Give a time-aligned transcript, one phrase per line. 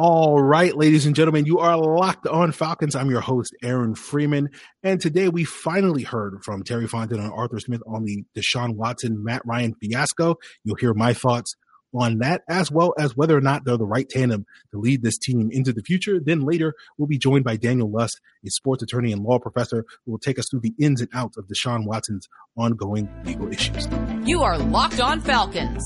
[0.00, 2.94] All right, ladies and gentlemen, you are locked on Falcons.
[2.94, 4.50] I'm your host, Aaron Freeman.
[4.84, 9.24] And today we finally heard from Terry Fontenot and Arthur Smith on the Deshaun Watson,
[9.24, 10.36] Matt Ryan fiasco.
[10.62, 11.52] You'll hear my thoughts
[11.92, 15.18] on that, as well as whether or not they're the right tandem to lead this
[15.18, 16.20] team into the future.
[16.24, 20.12] Then later, we'll be joined by Daniel Lust, a sports attorney and law professor, who
[20.12, 23.88] will take us through the ins and outs of Deshaun Watson's ongoing legal issues.
[24.24, 25.82] You are Locked On Falcons,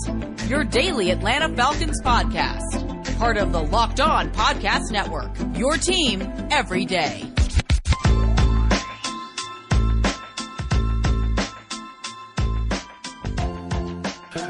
[0.51, 5.31] your daily Atlanta Falcons podcast part of the Locked On Podcast Network.
[5.57, 7.23] Your team every day.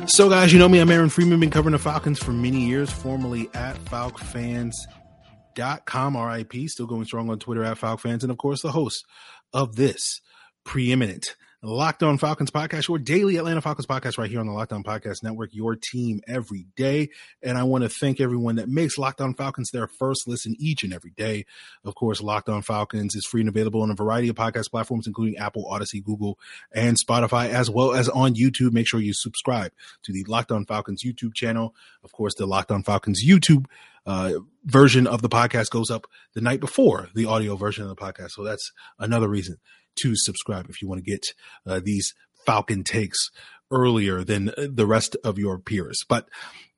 [0.06, 0.78] So, guys, you know me.
[0.78, 1.38] I'm Aaron Freeman.
[1.38, 6.54] Been covering the Falcons for many years, formerly at FalcFans.com, RIP.
[6.68, 8.22] Still going strong on Twitter at FalcFans.
[8.22, 9.04] And, of course, the host
[9.52, 10.22] of this
[10.64, 14.72] preeminent Locked On Falcons podcast, your daily Atlanta Falcons podcast, right here on the Locked
[14.72, 17.08] On Podcast Network, your team every day.
[17.40, 20.82] And I want to thank everyone that makes Locked On Falcons their first listen each
[20.82, 21.46] and every day.
[21.84, 25.06] Of course, Locked On Falcons is free and available on a variety of podcast platforms,
[25.06, 26.36] including Apple, Audacy, Google,
[26.72, 28.72] and Spotify, as well as on YouTube.
[28.72, 29.70] Make sure you subscribe
[30.02, 31.76] to the Locked On Falcons YouTube channel.
[32.02, 33.66] Of course, the Locked On Falcons YouTube
[34.04, 34.32] uh,
[34.64, 38.32] version of the podcast goes up the night before the audio version of the podcast.
[38.32, 39.58] So that's another reason
[39.96, 41.24] to subscribe if you want to get
[41.66, 43.30] uh, these Falcon takes
[43.70, 45.98] earlier than uh, the rest of your peers.
[46.08, 46.28] But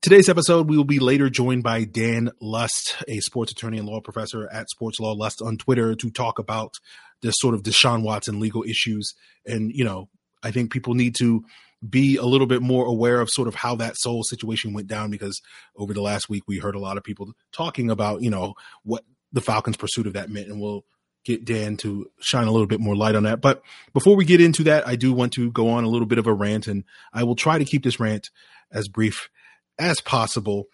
[0.01, 4.01] today's episode, we will be later joined by Dan Lust, a sports attorney and law
[4.01, 6.75] professor at Sports Law Lust on Twitter to talk about
[7.23, 9.15] this sort of Deshaun Watson legal issues.
[9.45, 10.09] And, you know,
[10.43, 11.45] I think people need to
[11.87, 15.11] be a little bit more aware of sort of how that soul situation went down
[15.11, 15.41] because
[15.77, 19.05] over the last week we heard a lot of people talking about, you know, what
[19.33, 20.49] the Falcons' pursuit of that meant.
[20.49, 20.84] And we'll
[21.25, 23.41] get Dan to shine a little bit more light on that.
[23.41, 26.19] But before we get into that, I do want to go on a little bit
[26.19, 28.31] of a rant, and I will try to keep this rant
[28.72, 29.28] as brief
[29.78, 30.66] as possible.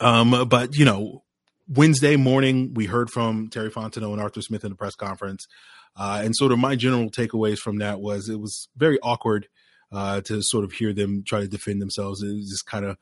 [0.00, 1.24] Um, but you know,
[1.68, 5.46] Wednesday morning we heard from Terry Fontenot and Arthur Smith in the press conference,
[5.96, 9.48] uh, and sort of my general takeaways from that was it was very awkward
[9.92, 12.22] uh, to sort of hear them try to defend themselves.
[12.22, 12.96] It was just kind of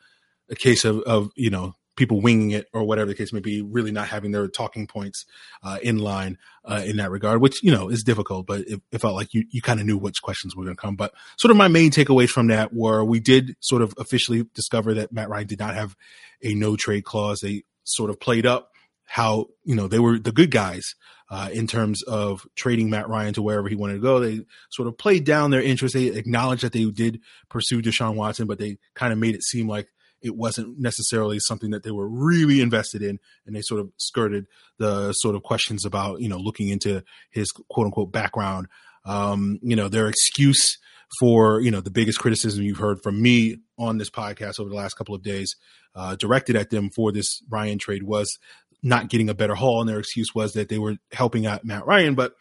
[0.51, 3.61] a case of, of you know people winging it or whatever the case may be,
[3.61, 5.27] really not having their talking points
[5.63, 8.47] uh, in line uh, in that regard, which you know is difficult.
[8.47, 10.81] But it, it felt like you you kind of knew which questions were going to
[10.81, 10.97] come.
[10.97, 14.95] But sort of my main takeaways from that were we did sort of officially discover
[14.95, 15.97] that Matt Ryan did not have
[16.43, 17.41] a no trade clause.
[17.41, 18.71] They sort of played up
[19.05, 20.95] how you know they were the good guys
[21.31, 24.21] uh, in terms of trading Matt Ryan to wherever he wanted to go.
[24.21, 25.95] They sort of played down their interest.
[25.95, 27.21] They acknowledged that they did
[27.51, 29.89] pursue Deshaun Watson, but they kind of made it seem like
[30.23, 34.47] it wasn't necessarily something that they were really invested in and they sort of skirted
[34.79, 38.69] the sort of questions about you know looking into his quote unquote background.
[39.05, 40.77] Um, you know their excuse
[41.19, 44.77] for you know the biggest criticism you've heard from me on this podcast over the
[44.77, 45.57] last couple of days
[45.95, 48.39] uh, directed at them for this Ryan trade was
[48.83, 51.87] not getting a better haul and their excuse was that they were helping out Matt
[51.87, 52.35] Ryan but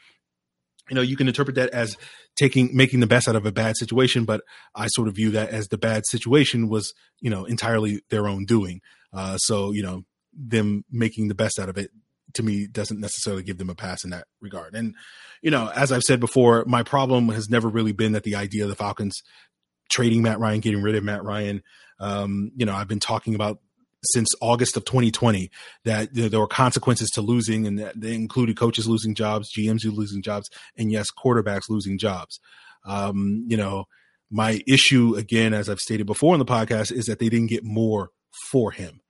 [0.90, 1.98] you know, you can interpret that as
[2.36, 4.42] taking making the best out of a bad situation, but
[4.76, 8.46] I sort of view that as the bad situation was, you know, entirely their own
[8.46, 8.82] doing.
[9.14, 10.04] Uh, so, you know,
[10.34, 11.92] them making the best out of it
[12.34, 14.76] to me doesn't necessarily give them a pass in that regard.
[14.76, 14.96] And,
[15.42, 18.64] you know, as I've said before, my problem has never really been that the idea
[18.64, 19.22] of the Falcons
[19.90, 21.64] trading Matt Ryan, getting rid of Matt Ryan.
[22.00, 23.60] Um, you know, I've been talking about
[24.12, 25.50] since August of 2020
[25.86, 29.50] that you know, there were consequences to losing, and that they included coaches losing jobs,
[29.58, 32.40] GMs losing jobs, and yes, quarterbacks losing jobs.
[32.86, 33.86] Um, you know,
[34.30, 37.64] my issue again, as I've stated before in the podcast, is that they didn't get
[37.64, 38.12] more
[38.52, 39.02] for him,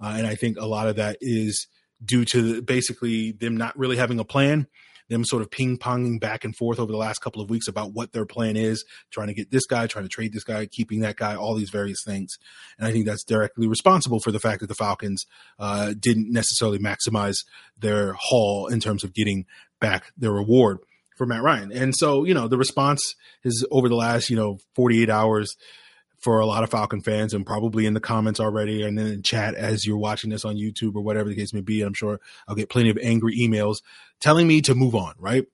[0.00, 1.66] uh, and I think a lot of that is
[2.04, 4.66] due to basically them not really having a plan
[5.08, 7.92] them sort of ping ponging back and forth over the last couple of weeks about
[7.92, 11.00] what their plan is, trying to get this guy, trying to trade this guy, keeping
[11.00, 12.36] that guy, all these various things.
[12.78, 15.24] And I think that's directly responsible for the fact that the Falcons
[15.58, 17.36] uh, didn't necessarily maximize
[17.78, 19.46] their haul in terms of getting
[19.80, 20.78] back their reward
[21.16, 21.72] for Matt Ryan.
[21.72, 25.56] And so, you know, the response is over the last, you know, 48 hours
[26.18, 29.54] for a lot of Falcon fans and probably in the comments already and then chat
[29.54, 31.82] as you're watching this on YouTube or whatever the case may be.
[31.82, 33.76] I'm sure I'll get plenty of angry emails
[34.20, 35.46] telling me to move on, right?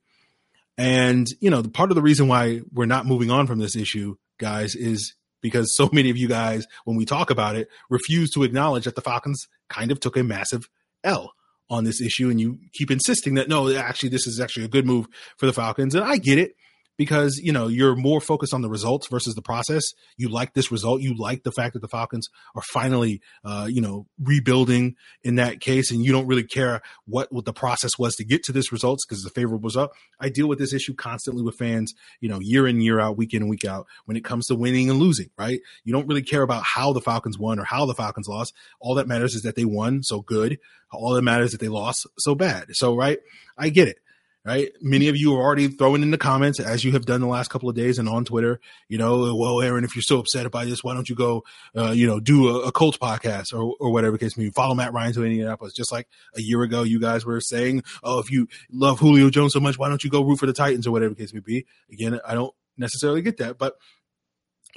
[0.78, 3.76] And, you know, the part of the reason why we're not moving on from this
[3.76, 8.30] issue, guys, is because so many of you guys, when we talk about it, refuse
[8.30, 10.68] to acknowledge that the Falcons kind of took a massive
[11.04, 11.34] L
[11.68, 12.30] on this issue.
[12.30, 15.52] And you keep insisting that, no, actually, this is actually a good move for the
[15.52, 15.94] Falcons.
[15.94, 16.54] And I get it
[17.02, 19.82] because you know you're more focused on the results versus the process.
[20.16, 21.00] You like this result.
[21.00, 24.94] You like the fact that the Falcons are finally, uh, you know, rebuilding
[25.24, 28.44] in that case, and you don't really care what what the process was to get
[28.44, 29.92] to this results because the favorable was up.
[30.20, 33.34] I deal with this issue constantly with fans, you know, year in year out, week
[33.34, 35.30] in week out when it comes to winning and losing.
[35.36, 35.60] Right?
[35.82, 38.54] You don't really care about how the Falcons won or how the Falcons lost.
[38.80, 40.58] All that matters is that they won, so good.
[40.92, 42.66] All that matters is that they lost, so bad.
[42.72, 43.18] So right,
[43.58, 43.96] I get it
[44.44, 44.72] right?
[44.80, 47.48] Many of you are already throwing in the comments as you have done the last
[47.48, 50.66] couple of days and on Twitter, you know, well, Aaron, if you're so upset about
[50.66, 51.44] this, why don't you go,
[51.76, 54.50] uh, you know, do a, a Colts podcast or, or whatever case may be.
[54.50, 55.74] Follow Matt Ryan to Indianapolis.
[55.74, 59.52] Just like a year ago, you guys were saying, oh, if you love Julio Jones
[59.52, 61.66] so much, why don't you go root for the Titans or whatever case may be?
[61.92, 63.74] Again, I don't necessarily get that, but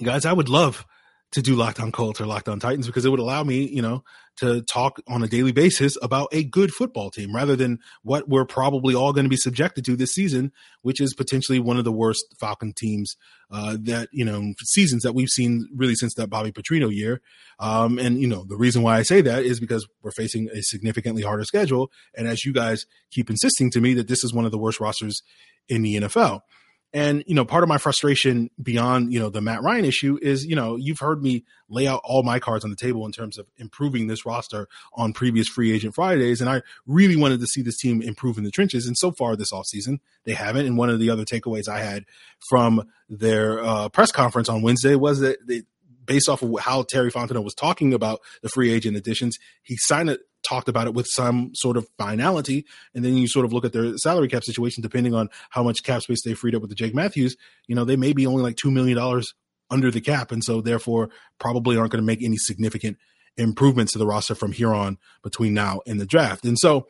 [0.04, 0.86] guys, I would love
[1.32, 3.82] to do Locked On Colts or Locked On Titans because it would allow me, you
[3.82, 4.04] know,
[4.38, 8.46] to talk on a daily basis about a good football team rather than what we're
[8.46, 10.52] probably all going to be subjected to this season,
[10.82, 13.16] which is potentially one of the worst Falcon teams
[13.52, 17.22] uh, that, you know, seasons that we've seen really since that Bobby Petrino year.
[17.60, 20.62] Um, and, you know, the reason why I say that is because we're facing a
[20.62, 21.92] significantly harder schedule.
[22.16, 24.80] And as you guys keep insisting to me that this is one of the worst
[24.80, 25.22] rosters
[25.70, 26.42] in the NFL.
[26.96, 30.46] And, you know, part of my frustration beyond, you know, the Matt Ryan issue is,
[30.46, 33.38] you know, you've heard me lay out all my cards on the table in terms
[33.38, 36.40] of improving this roster on previous free agent Fridays.
[36.40, 38.88] And I really wanted to see this team improve in the trenches.
[38.88, 40.68] And so far this offseason, they haven't.
[40.68, 42.06] And one of the other takeaways I had
[42.48, 45.64] from their uh, press conference on Wednesday was that they,
[46.06, 50.10] based off of how Terry Fontenot was talking about the free agent additions, he signed
[50.10, 52.66] it talked about it with some sort of finality.
[52.94, 55.84] And then you sort of look at their salary cap situation, depending on how much
[55.84, 57.36] cap space they freed up with the Jake Matthews,
[57.68, 58.98] you know, they may be only like $2 million
[59.70, 60.32] under the cap.
[60.32, 61.10] And so therefore
[61.40, 62.98] probably aren't going to make any significant
[63.38, 66.46] improvements to the roster from here on between now and the draft.
[66.46, 66.88] And so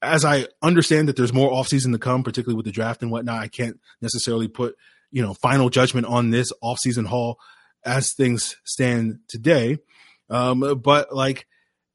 [0.00, 3.42] as I understand that there's more offseason to come, particularly with the draft and whatnot,
[3.42, 4.76] I can't necessarily put,
[5.10, 7.38] you know, final judgment on this offseason haul
[7.84, 9.78] as things stand today.
[10.30, 11.46] Um, but like,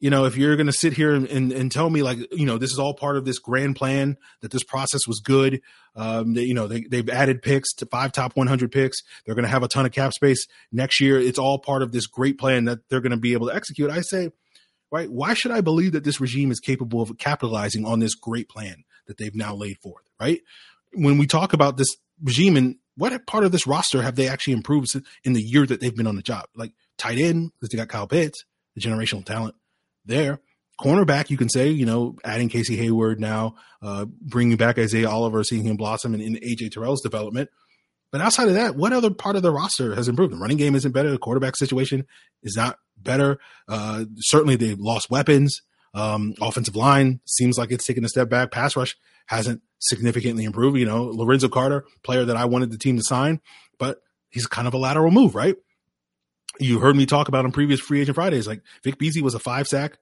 [0.03, 2.45] you know, if you're going to sit here and, and, and, tell me like, you
[2.45, 5.61] know, this is all part of this grand plan, that this process was good,
[5.95, 8.97] um, that, you know, they, they've added picks to five top 100 picks.
[9.25, 11.17] They're going to have a ton of cap space next year.
[11.17, 13.89] It's all part of this great plan that they're going to be able to execute.
[13.89, 14.31] I say,
[14.91, 18.49] right, why should I believe that this regime is capable of capitalizing on this great
[18.49, 20.41] plan that they've now laid forth, right?
[20.91, 24.53] When we talk about this regime and what part of this roster have they actually
[24.53, 26.47] improved in the year that they've been on the job?
[26.57, 28.43] Like tight end, because they got Kyle Pitts,
[28.75, 29.55] the generational talent
[30.05, 30.39] there.
[30.81, 35.43] Cornerback, you can say, you know, adding Casey Hayward now, uh, bringing back Isaiah Oliver,
[35.43, 37.49] seeing him blossom in, in AJ Terrell's development.
[38.11, 40.33] But outside of that, what other part of the roster has improved?
[40.33, 41.09] The running game isn't better.
[41.09, 42.05] The quarterback situation
[42.43, 43.39] is not better.
[43.67, 45.61] Uh, certainly, they've lost weapons.
[45.95, 48.51] Um, offensive line seems like it's taken a step back.
[48.51, 48.95] Pass rush
[49.27, 50.77] hasn't significantly improved.
[50.77, 53.41] You know, Lorenzo Carter, player that I wanted the team to sign,
[53.79, 53.99] but
[54.29, 55.55] he's kind of a lateral move, right?
[56.59, 58.47] You heard me talk about on previous free agent Fridays.
[58.47, 59.97] Like Vic Beasley was a five sack,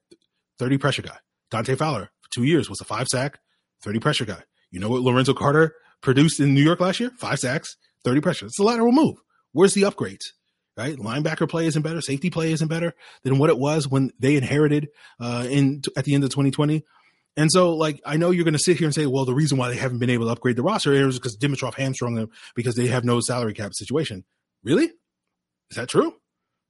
[0.60, 1.18] 30 pressure guy.
[1.50, 3.40] Dante Fowler for two years was a five sack,
[3.84, 4.44] 30 pressure guy.
[4.72, 7.12] You know what Lorenzo Carter produced in New York last year?
[7.18, 8.46] Five sacks, 30 pressure.
[8.46, 9.18] It's a lateral move.
[9.52, 10.24] Where's the upgrades?
[10.78, 10.96] Right?
[10.96, 12.02] Linebacker play isn't better.
[12.02, 12.94] Safety play isn't better
[13.24, 14.88] than what it was when they inherited
[15.20, 16.84] uh, in at the end of 2020.
[17.38, 19.58] And so, like, I know you're going to sit here and say, well, the reason
[19.58, 22.76] why they haven't been able to upgrade the roster is because Dimitroff hamstrung them because
[22.76, 24.26] they have no salary cap situation.
[24.64, 24.86] Really?
[24.86, 26.14] Is that true?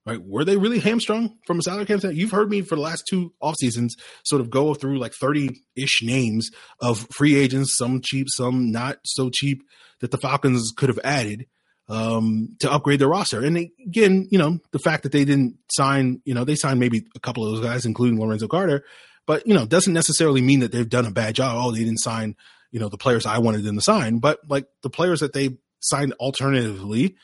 [0.06, 0.20] Right?
[0.24, 2.20] Were they really hamstrung from a salary cap standpoint?
[2.20, 5.50] You've heard me for the last two off seasons sort of go through like 30
[5.76, 6.50] ish names
[6.82, 9.64] of free agents, some cheap, some not so cheap
[10.00, 11.46] that the Falcons could have added
[11.88, 13.44] um, to upgrade their roster.
[13.44, 16.80] And they, again, you know, the fact that they didn't sign, you know, they signed
[16.80, 18.84] maybe a couple of those guys, including Lorenzo Carter,
[19.28, 21.56] but, you know, doesn't necessarily mean that they've done a bad job.
[21.58, 22.36] Oh, they didn't sign,
[22.72, 25.58] you know, the players I wanted them to sign, but like the players that they
[25.80, 27.16] signed alternatively,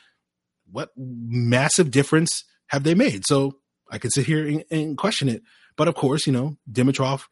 [0.70, 3.24] what massive difference have they made?
[3.26, 3.58] So
[3.90, 5.42] I can sit here and, and question it.
[5.76, 7.24] But of course, you know, Dimitroff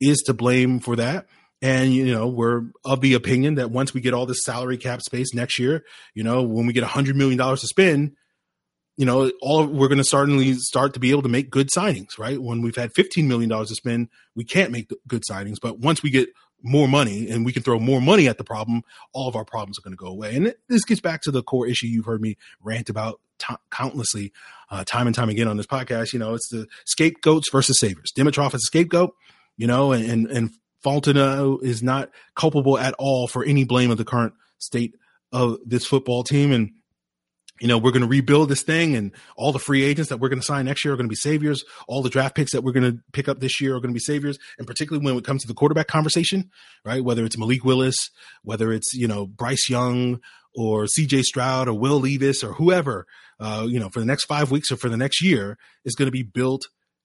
[0.00, 1.26] is to blame for that.
[1.60, 5.00] And, you know, we're of the opinion that once we get all this salary cap
[5.00, 8.16] space next year, you know, when we get a $100 million to spend,
[8.96, 12.18] you know, all we're going to suddenly start to be able to make good signings,
[12.18, 12.42] right?
[12.42, 15.56] When we've had $15 million to spend, we can't make good signings.
[15.62, 16.28] But once we get
[16.62, 19.78] more money and we can throw more money at the problem, all of our problems
[19.78, 20.34] are going to go away.
[20.36, 24.32] And this gets back to the core issue you've heard me rant about t- countlessly,
[24.70, 26.12] uh, time and time again on this podcast.
[26.12, 28.12] You know, it's the scapegoats versus savers.
[28.16, 29.14] Dimitroff is a scapegoat,
[29.56, 30.50] you know, and, and, and
[30.84, 34.94] Fontenot is not culpable at all for any blame of the current state
[35.32, 36.52] of this football team.
[36.52, 36.72] And
[37.60, 40.28] you know, we're going to rebuild this thing and all the free agents that we're
[40.28, 41.64] going to sign next year are going to be saviors.
[41.86, 43.94] All the draft picks that we're going to pick up this year are going to
[43.94, 44.38] be saviors.
[44.58, 46.50] And particularly when it comes to the quarterback conversation,
[46.84, 47.04] right?
[47.04, 48.10] Whether it's Malik Willis,
[48.42, 50.20] whether it's, you know, Bryce Young
[50.56, 53.06] or CJ Stroud or Will Levis or whoever,
[53.38, 56.06] uh, you know, for the next five weeks or for the next year is going
[56.06, 56.62] to be built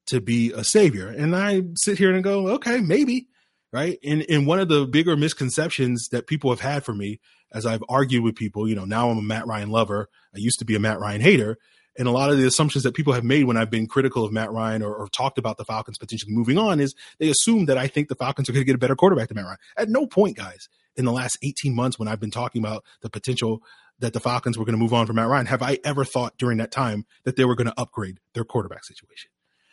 [0.08, 1.08] to be a savior.
[1.08, 3.28] And I sit here and go, okay, maybe,
[3.72, 4.00] right?
[4.04, 7.20] And, and one of the bigger misconceptions that people have had for me
[7.52, 10.10] as I've argued with people, you know, now I'm a Matt Ryan lover.
[10.36, 11.58] I used to be a Matt Ryan hater.
[11.98, 14.32] And a lot of the assumptions that people have made when I've been critical of
[14.32, 17.78] Matt Ryan or, or talked about the Falcons potentially moving on is they assume that
[17.78, 19.58] I think the Falcons are going to get a better quarterback than Matt Ryan.
[19.78, 23.10] At no point, guys, in the last 18 months when I've been talking about the
[23.10, 23.64] potential
[24.00, 26.38] that the Falcons were going to move on from Matt Ryan, have I ever thought
[26.38, 29.32] during that time that they were going to upgrade their quarterback situation?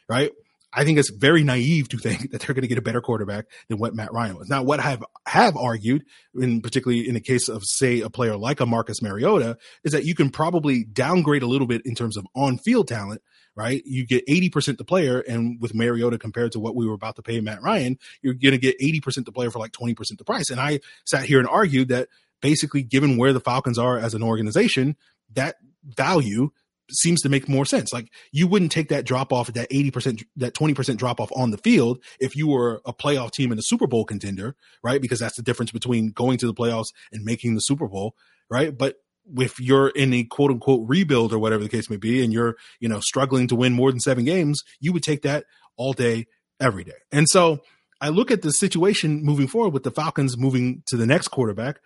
[0.08, 0.32] Right.
[0.74, 3.46] I think it's very naive to think that they're going to get a better quarterback
[3.68, 4.48] than what Matt Ryan was.
[4.48, 6.04] Now, what I have have argued,
[6.34, 10.04] in particularly in the case of say a player like a Marcus Mariota, is that
[10.04, 13.22] you can probably downgrade a little bit in terms of on field talent.
[13.56, 16.94] Right, you get eighty percent the player, and with Mariota compared to what we were
[16.94, 19.70] about to pay Matt Ryan, you're going to get eighty percent the player for like
[19.70, 20.50] twenty percent the price.
[20.50, 22.08] And I sat here and argued that
[22.42, 24.96] basically, given where the Falcons are as an organization,
[25.34, 25.54] that
[25.84, 26.50] value
[26.90, 27.92] seems to make more sense.
[27.92, 31.58] Like you wouldn't take that drop off, that 80%, that 20% drop off on the
[31.58, 35.00] field if you were a playoff team and a Super Bowl contender, right?
[35.00, 38.14] Because that's the difference between going to the playoffs and making the Super Bowl,
[38.50, 38.76] right?
[38.76, 38.96] But
[39.36, 42.56] if you're in a quote unquote rebuild or whatever the case may be, and you're,
[42.80, 45.44] you know, struggling to win more than seven games, you would take that
[45.76, 46.26] all day,
[46.60, 46.92] every day.
[47.10, 47.60] And so
[48.00, 51.80] I look at the situation moving forward with the Falcons moving to the next quarterback,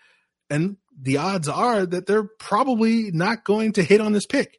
[0.50, 4.58] and the odds are that they're probably not going to hit on this pick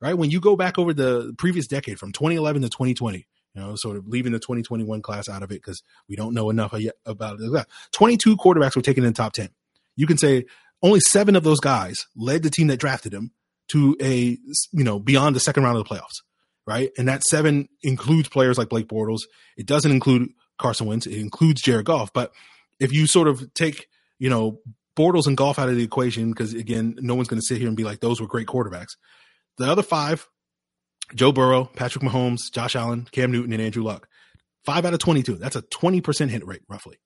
[0.00, 0.16] right?
[0.16, 3.96] When you go back over the previous decade from 2011 to 2020, you know, sort
[3.96, 7.38] of leaving the 2021 class out of it because we don't know enough yet about
[7.40, 7.66] it.
[7.92, 9.48] 22 quarterbacks were taken in the top 10.
[9.96, 10.44] You can say
[10.82, 13.32] only seven of those guys led the team that drafted him
[13.68, 14.38] to a,
[14.72, 16.22] you know, beyond the second round of the playoffs,
[16.66, 16.90] right?
[16.98, 19.22] And that seven includes players like Blake Bortles.
[19.56, 21.06] It doesn't include Carson Wentz.
[21.06, 22.12] It includes Jared Goff.
[22.12, 22.32] But
[22.78, 23.88] if you sort of take,
[24.18, 24.60] you know,
[24.96, 27.68] Bortles and Goff out of the equation, because again, no one's going to sit here
[27.68, 28.96] and be like, those were great quarterbacks.
[29.58, 30.28] The other five,
[31.14, 34.08] Joe Burrow, Patrick Mahomes, Josh Allen, Cam Newton, and Andrew Luck.
[34.64, 35.36] Five out of 22.
[35.36, 36.98] That's a 20% hit rate, roughly.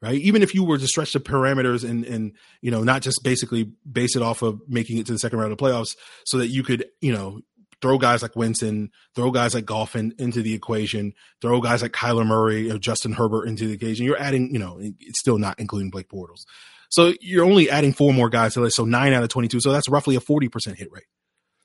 [0.00, 0.20] Right.
[0.20, 3.70] Even if you were to stretch the parameters and, and, you know, not just basically
[3.90, 5.94] base it off of making it to the second round of the playoffs
[6.26, 7.40] so that you could, you know,
[7.80, 11.92] throw guys like Winston, throw guys like Goff in, into the equation, throw guys like
[11.92, 14.04] Kyler Murray or Justin Herbert into the equation.
[14.04, 16.46] You're adding, you know, it's still not including Blake Bortles.
[16.88, 18.74] So you're only adding four more guys to this.
[18.74, 19.60] So nine out of 22.
[19.60, 21.04] So that's roughly a 40% hit rate.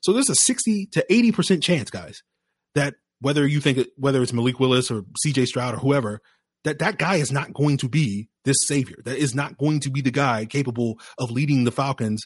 [0.00, 2.22] So there's a 60 to 80% chance, guys,
[2.74, 6.20] that whether you think it, whether it's Malik Willis or CJ Stroud or whoever,
[6.64, 8.96] that that guy is not going to be this savior.
[9.04, 12.22] That is not going to be the guy capable of leading the Falcons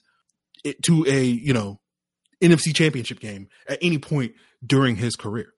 [0.84, 1.80] to a, you know,
[2.42, 4.32] NFC championship game at any point
[4.64, 5.52] during his career.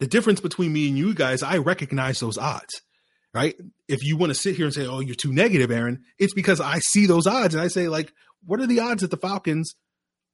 [0.00, 2.82] The difference between me and you guys, I recognize those odds,
[3.32, 3.54] right?
[3.88, 6.60] If you want to sit here and say, oh, you're too negative, Aaron, it's because
[6.60, 8.12] I see those odds and I say, like,
[8.44, 9.74] what are the odds that the Falcons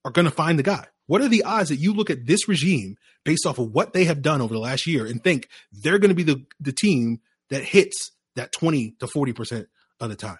[0.04, 0.86] are going to find the guy?
[1.06, 4.04] What are the odds that you look at this regime based off of what they
[4.04, 7.20] have done over the last year and think they're going to be the, the team
[7.50, 9.66] that hits that 20 to 40%
[10.00, 10.38] of the time?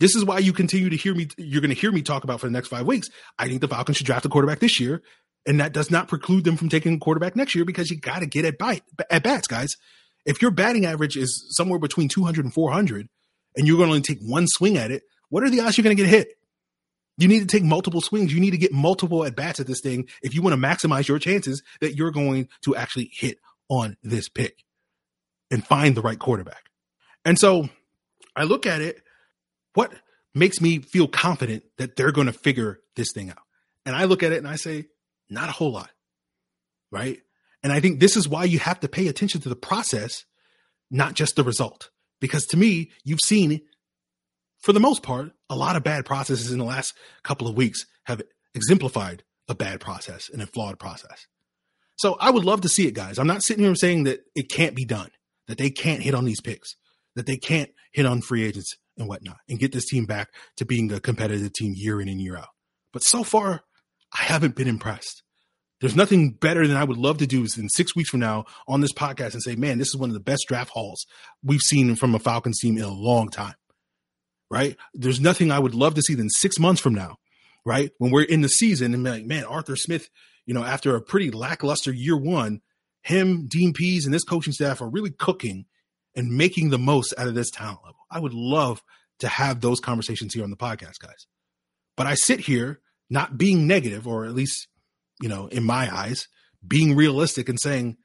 [0.00, 1.28] This is why you continue to hear me.
[1.36, 3.08] You're going to hear me talk about for the next five weeks.
[3.38, 5.02] I think the Falcons should draft a quarterback this year.
[5.46, 8.20] And that does not preclude them from taking a quarterback next year because you got
[8.20, 9.70] to get at, bite, at bats, guys.
[10.26, 13.08] If your batting average is somewhere between 200 and 400
[13.56, 15.84] and you're going to only take one swing at it, what are the odds you're
[15.84, 16.28] going to get hit?
[17.20, 18.32] You need to take multiple swings.
[18.32, 21.06] You need to get multiple at bats at this thing if you want to maximize
[21.06, 24.64] your chances that you're going to actually hit on this pick
[25.50, 26.70] and find the right quarterback.
[27.24, 27.68] And so
[28.34, 29.02] I look at it,
[29.74, 29.92] what
[30.34, 33.42] makes me feel confident that they're going to figure this thing out?
[33.84, 34.86] And I look at it and I say,
[35.28, 35.90] not a whole lot.
[36.90, 37.18] Right.
[37.62, 40.24] And I think this is why you have to pay attention to the process,
[40.90, 41.90] not just the result.
[42.20, 43.60] Because to me, you've seen
[44.60, 47.86] for the most part, a lot of bad processes in the last couple of weeks
[48.04, 48.22] have
[48.54, 51.26] exemplified a bad process and a flawed process.
[51.96, 53.18] So I would love to see it, guys.
[53.18, 55.10] I'm not sitting here saying that it can't be done,
[55.48, 56.76] that they can't hit on these picks,
[57.16, 60.64] that they can't hit on free agents and whatnot and get this team back to
[60.64, 62.48] being a competitive team year in and year out.
[62.92, 63.62] But so far,
[64.18, 65.22] I haven't been impressed.
[65.80, 68.44] There's nothing better than I would love to do is in six weeks from now
[68.68, 71.06] on this podcast and say, man, this is one of the best draft hauls
[71.42, 73.54] we've seen from a Falcons team in a long time
[74.50, 74.76] right?
[74.92, 77.16] There's nothing I would love to see than six months from now,
[77.64, 77.90] right?
[77.98, 80.10] When we're in the season and like, man, Arthur Smith,
[80.44, 82.60] you know, after a pretty lackluster year one,
[83.02, 85.66] him, Dean Pees, and this coaching staff are really cooking
[86.14, 88.00] and making the most out of this talent level.
[88.10, 88.82] I would love
[89.20, 91.26] to have those conversations here on the podcast, guys.
[91.96, 94.68] But I sit here not being negative, or at least,
[95.20, 96.26] you know, in my eyes,
[96.66, 97.96] being realistic and saying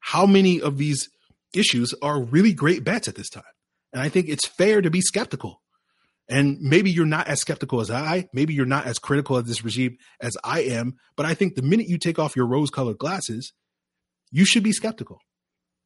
[0.00, 1.08] how many of these
[1.54, 3.44] issues are really great bets at this time.
[3.92, 5.62] And I think it's fair to be skeptical
[6.28, 9.64] And maybe you're not as skeptical as I, maybe you're not as critical of this
[9.64, 12.98] regime as I am, but I think the minute you take off your rose colored
[12.98, 13.52] glasses,
[14.32, 15.20] you should be skeptical.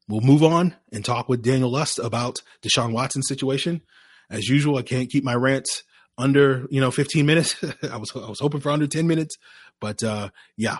[0.08, 3.82] We'll move on and talk with Daniel Lust about Deshaun Watson's situation.
[4.30, 5.84] As usual, I can't keep my rants
[6.16, 7.56] under, you know, 15 minutes.
[7.82, 9.36] I was I was hoping for under 10 minutes,
[9.80, 10.78] but uh yeah.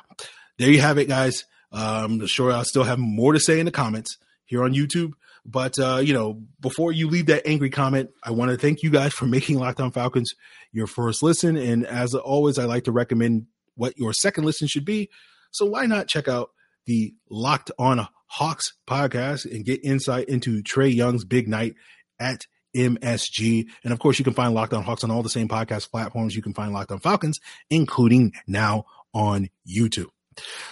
[0.59, 1.45] There you have it, guys.
[1.73, 5.12] Um, sure I'll still have more to say in the comments here on YouTube.
[5.44, 8.90] But uh, you know, before you leave that angry comment, I want to thank you
[8.90, 10.32] guys for making Locked On Falcons
[10.73, 11.56] your first listen.
[11.56, 15.09] And as always, I like to recommend what your second listen should be.
[15.52, 16.50] So why not check out
[16.87, 21.75] the Locked On Hawks podcast and get insight into Trae Young's big night
[22.18, 23.66] at MSG.
[23.82, 26.37] And of course, you can find Locked On Hawks on all the same podcast platforms.
[26.37, 30.09] You can find Locked On Falcons, including now on YouTube.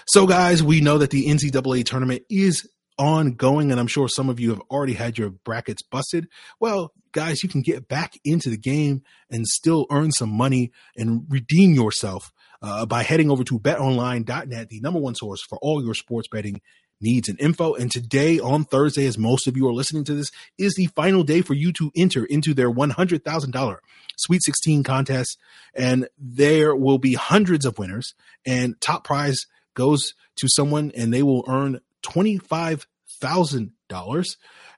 [0.06, 2.68] So, guys, we know that the NCAA tournament is
[2.98, 6.28] ongoing, and I'm sure some of you have already had your brackets busted.
[6.60, 11.26] Well, guys, you can get back into the game and still earn some money and
[11.28, 15.94] redeem yourself uh, by heading over to betonline.net, the number one source for all your
[15.94, 16.60] sports betting
[17.00, 17.74] needs and info.
[17.74, 21.22] And today, on Thursday, as most of you are listening to this, is the final
[21.22, 23.76] day for you to enter into their $100,000
[24.16, 25.38] Sweet 16 contest.
[25.74, 28.14] And there will be hundreds of winners,
[28.44, 34.36] and top prize goes to someone, and they will earn $25,000.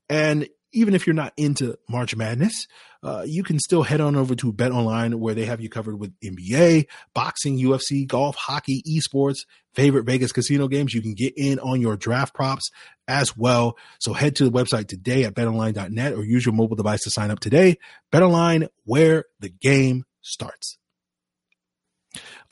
[0.08, 2.66] And even if you're not into March Madness,
[3.02, 5.98] uh, you can still head on over to Bet Online where they have you covered
[5.98, 9.38] with NBA, boxing, UFC, golf, hockey, esports,
[9.74, 10.92] favorite Vegas casino games.
[10.92, 12.70] You can get in on your draft props
[13.08, 13.76] as well.
[13.98, 17.30] So head to the website today at betonline.net or use your mobile device to sign
[17.30, 17.78] up today.
[18.12, 20.79] BetOnline, where the game starts.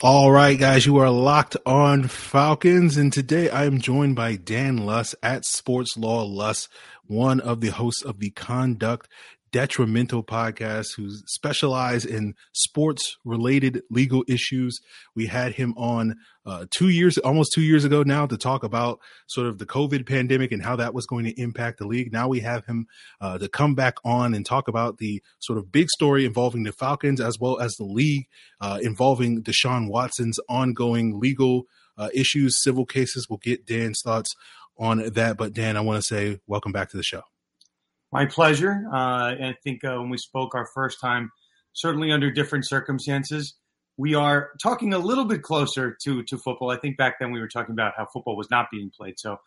[0.01, 4.77] All right, guys, you are locked on Falcons, and today I am joined by Dan
[4.77, 6.69] Lust at Sports Law Lust,
[7.05, 9.09] one of the hosts of the Conduct
[9.51, 14.79] Detrimental podcast who specialize in sports related legal issues.
[15.15, 16.15] We had him on
[16.45, 20.07] uh, two years, almost two years ago now, to talk about sort of the COVID
[20.07, 22.11] pandemic and how that was going to impact the league.
[22.11, 22.87] Now we have him
[23.21, 26.71] uh, to come back on and talk about the sort of big story involving the
[26.71, 28.27] Falcons as well as the league
[28.61, 31.63] uh, involving Deshaun Watson's ongoing legal
[31.97, 33.27] uh, issues, civil cases.
[33.29, 34.33] We'll get Dan's thoughts
[34.77, 35.37] on that.
[35.37, 37.23] But Dan, I want to say welcome back to the show.
[38.11, 38.85] My pleasure.
[38.91, 41.31] Uh, I think uh, when we spoke our first time,
[41.73, 43.55] certainly under different circumstances,
[43.97, 46.71] we are talking a little bit closer to to football.
[46.71, 49.19] I think back then we were talking about how football was not being played.
[49.19, 49.37] So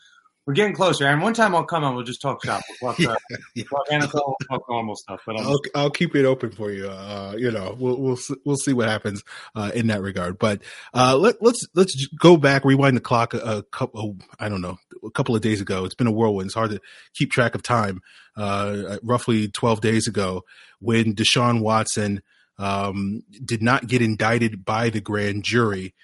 [0.46, 1.06] we're getting closer.
[1.06, 2.62] And one time I'll come on, we'll just talk shop.
[2.80, 3.64] We'll talk, uh, yeah.
[3.64, 5.20] talk NFL, talk normal stuff.
[5.24, 6.88] But I'll, I'll, keep it open for you.
[6.88, 9.22] Uh, you know, we'll we'll we'll see what happens
[9.54, 10.38] uh, in that regard.
[10.38, 10.62] But
[10.94, 14.16] uh, let let's let's go back, rewind the clock a, a couple.
[14.40, 15.84] I don't know, a couple of days ago.
[15.84, 16.48] It's been a whirlwind.
[16.48, 16.80] It's hard to
[17.14, 18.00] keep track of time.
[18.36, 20.42] Uh, roughly twelve days ago,
[20.80, 22.22] when Deshaun Watson
[22.58, 25.94] um, did not get indicted by the grand jury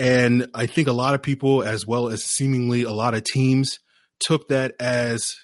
[0.00, 3.78] and I think a lot of people, as well as seemingly a lot of teams,
[4.18, 5.34] took that as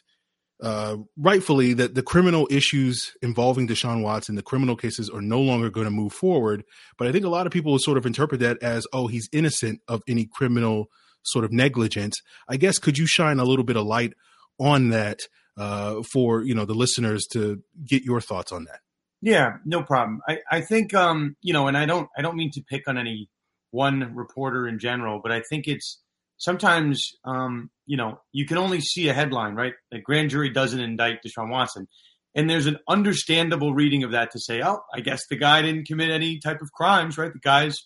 [0.62, 5.68] uh, rightfully that the criminal issues involving Deshaun Watson, the criminal cases are no longer
[5.68, 6.64] going to move forward.
[6.96, 9.82] But I think a lot of people sort of interpret that as, oh, he's innocent
[9.88, 10.86] of any criminal
[11.22, 12.16] sort of negligence.
[12.48, 14.14] I guess could you shine a little bit of light
[14.58, 15.20] on that
[15.58, 18.80] uh, for you know the listeners to get your thoughts on that?
[19.20, 20.20] Yeah, no problem.
[20.26, 22.96] I, I think um, you know, and I don't I don't mean to pick on
[22.96, 23.28] any
[23.76, 26.00] one reporter in general, but I think it's
[26.38, 29.74] sometimes, um, you know, you can only see a headline, right?
[29.90, 31.86] The grand jury doesn't indict Deshaun Watson.
[32.34, 35.86] And there's an understandable reading of that to say, oh, I guess the guy didn't
[35.86, 37.32] commit any type of crimes, right?
[37.32, 37.76] The guy's,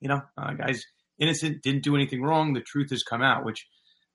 [0.00, 0.82] you know, uh, guy's
[1.18, 2.52] innocent, didn't do anything wrong.
[2.52, 3.66] The truth has come out, which,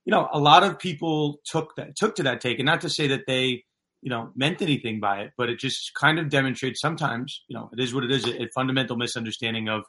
[0.06, 2.90] you know, a lot of people took that took to that take, and not to
[2.90, 3.64] say that they,
[4.02, 7.70] you know, meant anything by it, but it just kind of demonstrates sometimes, you know,
[7.74, 9.82] it is what it is, a, a fundamental misunderstanding of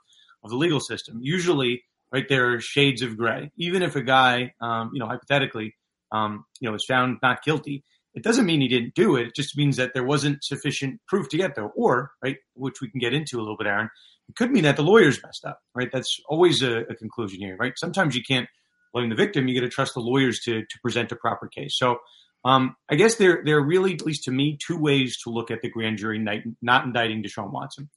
[0.47, 1.19] of the legal system.
[1.21, 1.83] Usually,
[2.13, 3.51] right there are shades of gray.
[3.59, 5.75] Even if a guy, um, you know, hypothetically,
[6.13, 7.83] um, you know, is found not guilty,
[8.15, 9.27] it doesn't mean he didn't do it.
[9.29, 11.71] It just means that there wasn't sufficient proof to get there.
[11.77, 13.91] Or, right, which we can get into a little bit, Aaron.
[14.29, 15.91] It could mean that the lawyers messed up, right?
[15.93, 17.75] That's always a, a conclusion here, right?
[17.77, 18.49] Sometimes you can't
[18.93, 19.49] blame the victim.
[19.49, 21.77] You got to trust the lawyers to to present a proper case.
[21.77, 21.99] So.
[22.45, 25.51] Um, I guess there there are really, at least to me, two ways to look
[25.51, 26.19] at the grand jury
[26.63, 27.91] not indicting Deshaun Watson.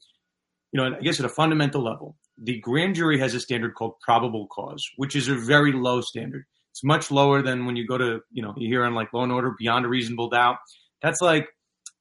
[0.71, 3.93] You know, I guess at a fundamental level, the grand jury has a standard called
[4.01, 6.45] probable cause, which is a very low standard.
[6.71, 9.23] It's much lower than when you go to, you know, you hear on like law
[9.23, 10.57] and order beyond a reasonable doubt.
[11.01, 11.47] That's like,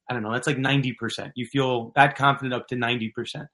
[0.09, 1.33] I don't know, that's like 90%.
[1.35, 3.47] You feel that confident up to 90%.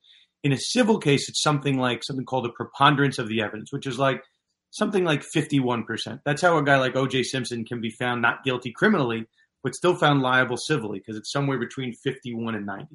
[0.42, 3.86] In a civil case, it's something like something called a preponderance of the evidence, which
[3.86, 4.22] is like
[4.70, 6.20] something like 51%.
[6.24, 9.26] That's how a guy like OJ Simpson can be found not guilty criminally,
[9.62, 12.86] but still found liable civilly because it's somewhere between 51 and 90.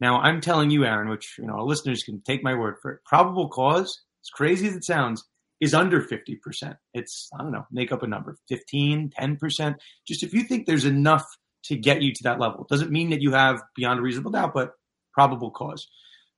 [0.00, 2.92] Now, I'm telling you, Aaron, which you know, our listeners can take my word for
[2.92, 3.00] it.
[3.06, 5.24] Probable cause, as crazy as it sounds,
[5.60, 6.76] is under 50%.
[6.92, 9.74] It's, I don't know, make up a number, 15, 10%.
[10.06, 11.24] Just if you think there's enough
[11.64, 14.32] to get you to that level, it doesn't mean that you have beyond a reasonable
[14.32, 14.72] doubt, but
[15.14, 15.88] probable cause.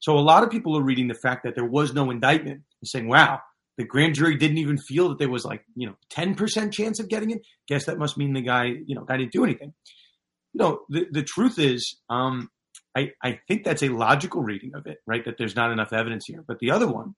[0.01, 2.88] So a lot of people are reading the fact that there was no indictment and
[2.88, 3.40] saying, wow,
[3.77, 7.09] the grand jury didn't even feel that there was like, you know, 10% chance of
[7.09, 7.42] getting it.
[7.66, 9.75] Guess that must mean the guy, you know, guy didn't do anything.
[10.55, 12.49] No, the, the truth is, um,
[12.96, 15.24] I, I think that's a logical reading of it, right?
[15.24, 16.44] That there's not enough evidence here.
[16.46, 17.14] But the other one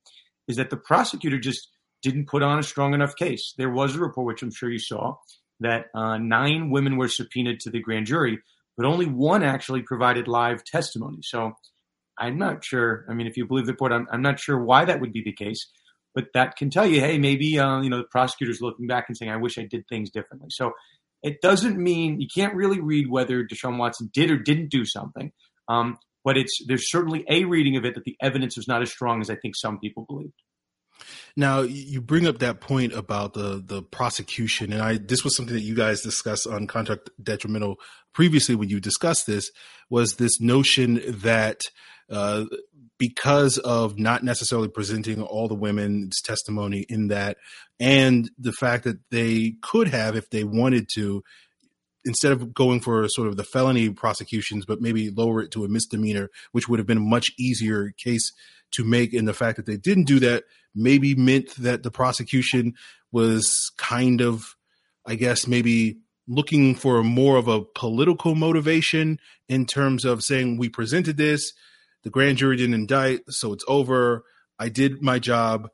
[0.48, 1.68] is that the prosecutor just
[2.02, 3.54] didn't put on a strong enough case.
[3.56, 5.16] There was a report, which I'm sure you saw,
[5.60, 8.38] that uh, nine women were subpoenaed to the grand jury,
[8.76, 11.18] but only one actually provided live testimony.
[11.22, 11.52] So
[12.18, 13.06] I'm not sure.
[13.08, 15.22] I mean, if you believe the report, I'm, I'm not sure why that would be
[15.22, 15.70] the case,
[16.14, 19.16] but that can tell you, hey, maybe uh, you know the prosecutor's looking back and
[19.16, 20.48] saying, I wish I did things differently.
[20.50, 20.72] So
[21.22, 25.32] it doesn't mean you can't really read whether Deshaun Watson did or didn't do something.
[25.70, 28.90] Um, but it's there's certainly a reading of it that the evidence was not as
[28.90, 30.34] strong as I think some people believed.
[31.36, 35.54] Now you bring up that point about the the prosecution, and I this was something
[35.54, 37.76] that you guys discussed on Conduct Detrimental
[38.12, 39.50] previously when you discussed this
[39.88, 41.62] was this notion that
[42.10, 42.44] uh,
[42.98, 47.38] because of not necessarily presenting all the women's testimony in that,
[47.78, 51.22] and the fact that they could have, if they wanted to,
[52.04, 55.68] instead of going for sort of the felony prosecutions, but maybe lower it to a
[55.68, 58.32] misdemeanor, which would have been a much easier case
[58.72, 59.12] to make.
[59.12, 62.74] And the fact that they didn't do that maybe meant that the prosecution
[63.12, 64.56] was kind of,
[65.06, 70.68] I guess, maybe looking for more of a political motivation in terms of saying, we
[70.68, 71.52] presented this,
[72.04, 74.24] the grand jury didn't indict, so it's over.
[74.58, 75.68] I did my job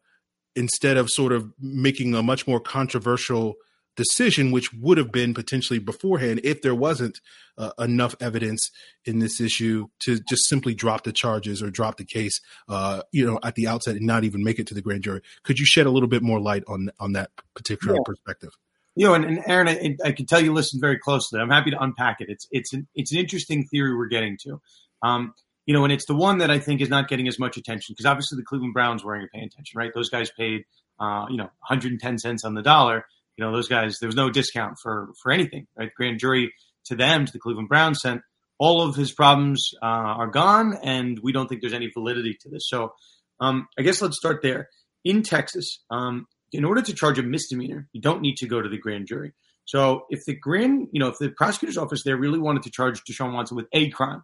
[0.54, 3.56] instead of sort of making a much more controversial
[3.96, 7.20] decision, which would have been potentially beforehand if there wasn't
[7.58, 8.70] uh, enough evidence
[9.04, 13.26] in this issue to just simply drop the charges or drop the case, uh, you
[13.26, 15.22] know, at the outset and not even make it to the grand jury.
[15.42, 18.02] Could you shed a little bit more light on on that particular yeah.
[18.04, 18.50] perspective?
[18.94, 21.38] You know, and, and Aaron, I, I, can tell you listen very closely.
[21.38, 22.28] I'm happy to unpack it.
[22.30, 24.60] It's it's an it's an interesting theory we're getting to.
[25.02, 25.34] Um,
[25.66, 27.92] you know, and it's the one that I think is not getting as much attention
[27.92, 29.90] because obviously the Cleveland Browns weren't paying attention, right?
[29.94, 30.64] Those guys paid,
[31.00, 33.04] uh, you know, 110 cents on the dollar
[33.36, 35.90] you know, those guys, there was no discount for, for anything, right?
[35.96, 36.52] Grand jury
[36.86, 38.22] to them, to the Cleveland Browns sent
[38.58, 42.48] all of his problems uh, are gone and we don't think there's any validity to
[42.48, 42.66] this.
[42.68, 42.94] So
[43.40, 44.68] um, I guess let's start there.
[45.04, 48.68] In Texas, um, in order to charge a misdemeanor, you don't need to go to
[48.68, 49.32] the grand jury.
[49.66, 53.02] So if the grand, you know, if the prosecutor's office there really wanted to charge
[53.04, 54.22] Deshaun Watson with a crime,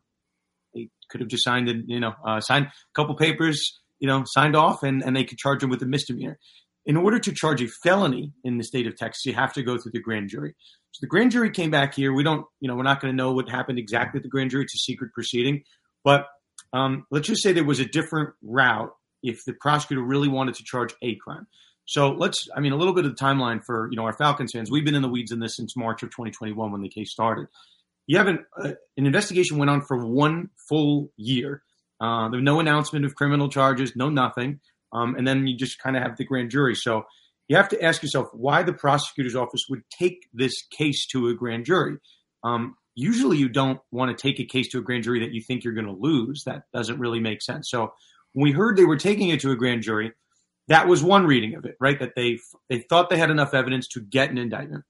[0.74, 4.56] they could have just signed, you know, uh, signed a couple papers, you know, signed
[4.56, 6.38] off, and, and they could charge him with a misdemeanor
[6.84, 9.78] in order to charge a felony in the state of Texas, you have to go
[9.78, 10.54] through the grand jury.
[10.92, 12.12] So the grand jury came back here.
[12.12, 14.50] We don't, you know, we're not going to know what happened exactly at the grand
[14.50, 14.64] jury.
[14.64, 15.62] It's a secret proceeding.
[16.04, 16.26] But
[16.72, 18.92] um, let's just say there was a different route
[19.22, 21.46] if the prosecutor really wanted to charge a crime.
[21.84, 24.52] So let's, I mean, a little bit of the timeline for, you know, our Falcons
[24.52, 24.70] fans.
[24.70, 27.46] We've been in the weeds in this since March of 2021 when the case started.
[28.06, 31.62] You have an, uh, an investigation went on for one full year.
[32.00, 34.60] Uh, there was no announcement of criminal charges, no nothing
[34.92, 36.74] um, and then you just kind of have the grand jury.
[36.74, 37.04] So
[37.48, 41.34] you have to ask yourself why the prosecutor's office would take this case to a
[41.34, 41.98] grand jury.
[42.44, 45.42] Um, usually, you don't want to take a case to a grand jury that you
[45.42, 46.44] think you're going to lose.
[46.44, 47.68] That doesn't really make sense.
[47.70, 47.92] So
[48.32, 50.12] when we heard they were taking it to a grand jury,
[50.68, 51.98] that was one reading of it, right?
[51.98, 54.84] That they they thought they had enough evidence to get an indictment.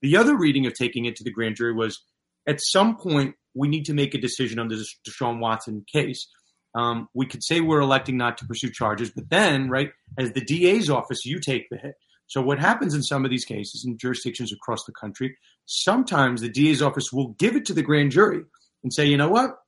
[0.00, 2.02] The other reading of taking it to the grand jury was
[2.46, 6.26] at some point we need to make a decision on this Deshaun Watson case
[6.74, 10.40] um, we could say we're electing not to pursue charges, but then, right, as the
[10.40, 11.94] DA's office, you take the hit.
[12.26, 16.48] So what happens in some of these cases in jurisdictions across the country, sometimes the
[16.48, 18.42] DA's office will give it to the grand jury
[18.82, 19.58] and say, you know what,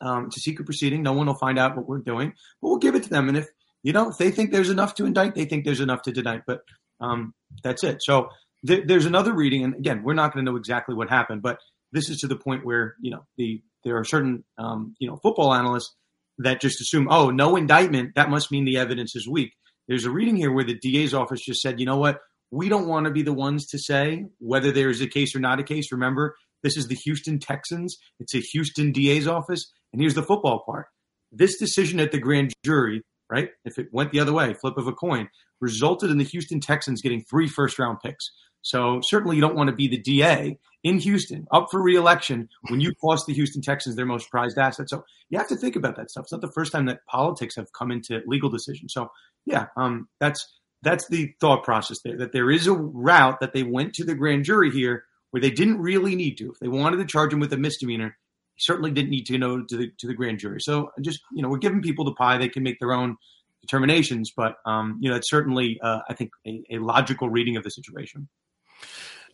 [0.00, 1.02] um, it's a secret proceeding.
[1.02, 3.28] No one will find out what we're doing, but we'll give it to them.
[3.28, 3.48] And if
[3.82, 6.42] you know if they think there's enough to indict, they think there's enough to indict.
[6.46, 6.60] But
[7.00, 8.02] um, that's it.
[8.02, 8.28] So
[8.66, 11.58] th- there's another reading, and again, we're not going to know exactly what happened, but
[11.92, 15.16] this is to the point where you know the there are certain um, you know
[15.16, 15.94] football analysts
[16.38, 19.52] that just assume, oh, no indictment, that must mean the evidence is weak.
[19.88, 22.20] There's a reading here where the DA's office just said, you know what,
[22.50, 25.40] we don't want to be the ones to say whether there is a case or
[25.40, 25.92] not a case.
[25.92, 29.70] Remember, this is the Houston Texans, it's a Houston DA's office.
[29.92, 30.86] And here's the football part
[31.30, 34.86] this decision at the grand jury, right, if it went the other way, flip of
[34.86, 35.28] a coin,
[35.60, 38.30] resulted in the Houston Texans getting three first round picks.
[38.62, 42.80] So certainly you don't want to be the DA in Houston up for reelection when
[42.80, 44.88] you cost the Houston Texans their most prized asset.
[44.88, 46.24] So you have to think about that stuff.
[46.24, 48.92] It's not the first time that politics have come into legal decisions.
[48.92, 49.10] So
[49.46, 50.46] yeah, um, that's
[50.82, 52.18] that's the thought process there.
[52.18, 55.50] That there is a route that they went to the grand jury here where they
[55.50, 56.50] didn't really need to.
[56.50, 58.16] If they wanted to charge him with a misdemeanor,
[58.54, 60.60] He certainly didn't need to know to the to the grand jury.
[60.60, 63.16] So just you know, we're giving people the pie; they can make their own
[63.62, 64.32] determinations.
[64.36, 67.70] But um, you know, it's certainly uh, I think a, a logical reading of the
[67.70, 68.28] situation.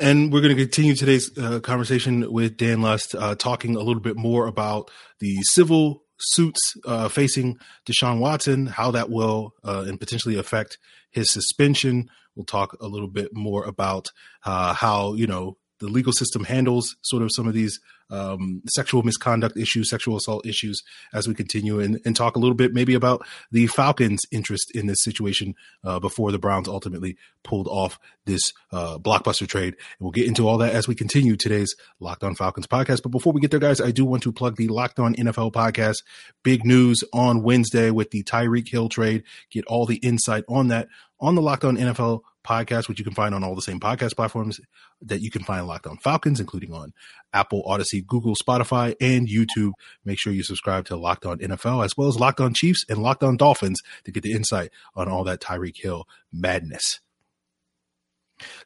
[0.00, 4.00] And we're going to continue today's uh, conversation with Dan Lust, uh, talking a little
[4.00, 10.00] bit more about the civil suits uh, facing Deshaun Watson, how that will uh, and
[10.00, 10.78] potentially affect
[11.10, 12.08] his suspension.
[12.34, 14.10] We'll talk a little bit more about
[14.46, 19.02] uh, how you know the legal system handles sort of some of these um, sexual
[19.02, 20.82] misconduct issues, sexual assault issues
[21.14, 24.86] as we continue and, and, talk a little bit maybe about the Falcons' interest in
[24.86, 29.74] this situation uh, before the Browns ultimately pulled off this uh, blockbuster trade.
[29.74, 33.02] And we'll get into all that as we continue today's Locked On Falcons podcast.
[33.02, 35.52] But before we get there, guys, I do want to plug the Locked On NFL
[35.52, 36.02] podcast.
[36.42, 39.22] Big news on Wednesday with the Tyreek Hill trade.
[39.50, 40.88] Get all the insight on that
[41.20, 44.16] on the Locked On NFL podcast, which you can find on all the same podcast
[44.16, 44.60] platforms
[45.02, 46.92] that you can find Locked On Falcons, including on
[47.32, 49.72] Apple, Audacy, Google, Spotify, and YouTube.
[50.04, 53.02] Make sure you subscribe to Locked On NFL as well as Locked On Chiefs and
[53.02, 57.00] Locked On Dolphins to get the insight on all that Tyreek Hill madness.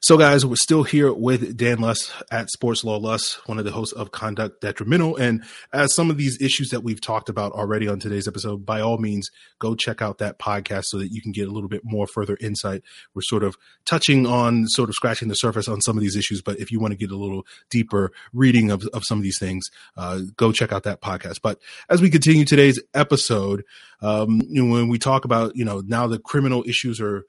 [0.01, 3.71] So, guys, we're still here with Dan Lust at Sports Law Lust, one of the
[3.71, 5.15] hosts of Conduct Detrimental.
[5.15, 8.81] And as some of these issues that we've talked about already on today's episode, by
[8.81, 11.81] all means, go check out that podcast so that you can get a little bit
[11.83, 12.83] more further insight.
[13.13, 16.41] We're sort of touching on, sort of scratching the surface on some of these issues.
[16.41, 19.39] But if you want to get a little deeper reading of, of some of these
[19.39, 19.65] things,
[19.97, 21.39] uh, go check out that podcast.
[21.41, 21.59] But
[21.89, 23.63] as we continue today's episode,
[24.01, 27.25] um, you know, when we talk about, you know, now the criminal issues are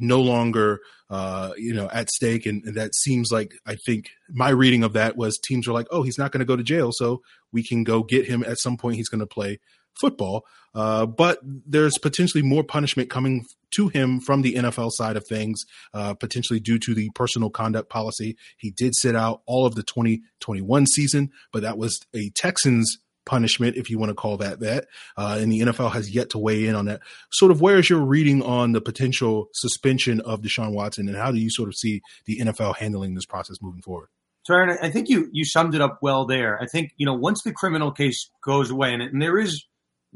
[0.00, 2.46] no longer uh, you know at stake.
[2.46, 5.88] And, and, that seems like i think my reading of that was teams are like
[5.90, 7.20] oh he's not going to go to jail so
[7.52, 8.44] we can go get him.
[8.44, 9.58] At some point he's going to play
[10.00, 10.44] football.
[10.72, 15.64] Uh, but there's potentially more punishment coming to him from the nfl side of things
[15.94, 18.36] uh, potentially due to the personal conduct policy.
[18.56, 22.98] He did sit out all of the 2021 season but that was a texans
[23.30, 24.88] punishment, if you want to call that that.
[25.16, 27.00] Uh, and the NFL has yet to weigh in on that.
[27.32, 31.30] Sort of, where is your reading on the potential suspension of Deshaun Watson, and how
[31.30, 34.08] do you sort of see the NFL handling this process moving forward?
[34.42, 36.60] So, Aaron, I think you you summed it up well there.
[36.60, 39.64] I think you know once the criminal case goes away, and, and there is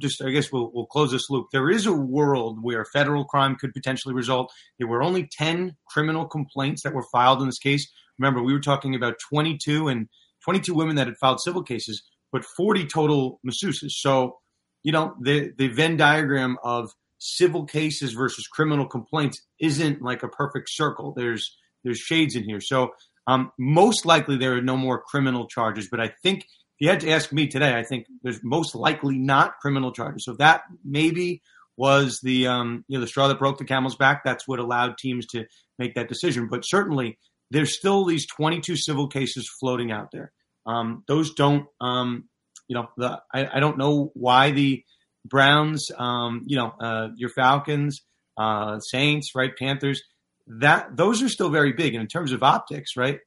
[0.01, 1.47] just I guess we'll we'll close this loop.
[1.53, 4.53] There is a world where federal crime could potentially result.
[4.79, 7.89] There were only ten criminal complaints that were filed in this case.
[8.19, 10.09] Remember, we were talking about 22 and
[10.45, 12.03] 22 women that had filed civil cases
[12.35, 13.93] but 40 total masseuses.
[13.93, 14.39] So,
[14.83, 20.29] you know, the, the Venn diagram of civil cases versus criminal complaints isn't like a
[20.29, 21.15] perfect circle.
[21.17, 22.61] There's there's shades in here.
[22.61, 22.91] So
[23.29, 25.87] um, most likely there are no more criminal charges.
[25.89, 29.17] But I think if you had to ask me today, I think there's most likely
[29.17, 30.25] not criminal charges.
[30.25, 31.41] So that maybe
[31.77, 34.23] was the um, you know the straw that broke the camel's back.
[34.25, 35.45] That's what allowed teams to
[35.79, 36.49] make that decision.
[36.51, 37.17] But certainly
[37.53, 40.33] there's still these 22 civil cases floating out there.
[40.67, 42.29] Um, those don't, um,
[42.69, 44.83] you know, the, I, I, don't know why the
[45.25, 48.01] Browns, um, you know, uh, your Falcons,
[48.39, 50.03] uh, Saints, right, Panthers,
[50.47, 51.95] that those are still very big.
[51.95, 53.19] And in terms of optics, right,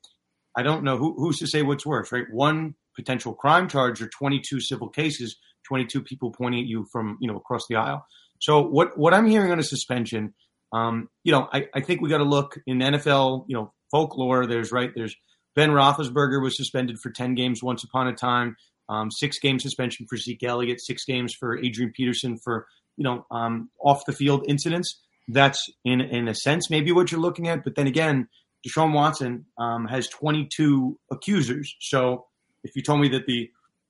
[0.55, 2.25] I don't know who, who's to say what's worse, right?
[2.31, 7.27] One potential crime charge or 22 civil cases, 22 people pointing at you from, you
[7.27, 8.05] know, across the aisle.
[8.41, 10.33] So what, what I'm hearing on a suspension,
[10.73, 14.47] um, you know, I, I think we got to look in NFL, you know, folklore.
[14.47, 14.91] There's right.
[14.95, 15.15] There's
[15.57, 18.55] Ben Roethlisberger was suspended for 10 games once upon a time.
[18.89, 23.25] Um, six game suspension for Zeke Elliott, six games for Adrian Peterson for you know
[23.31, 25.01] um, off the field incidents.
[25.27, 27.63] That's in in a sense maybe what you're looking at.
[27.63, 28.29] But then again,
[28.65, 31.75] Deshaun Watson um, has 22 accusers.
[31.81, 32.27] So
[32.63, 33.49] if you told me that the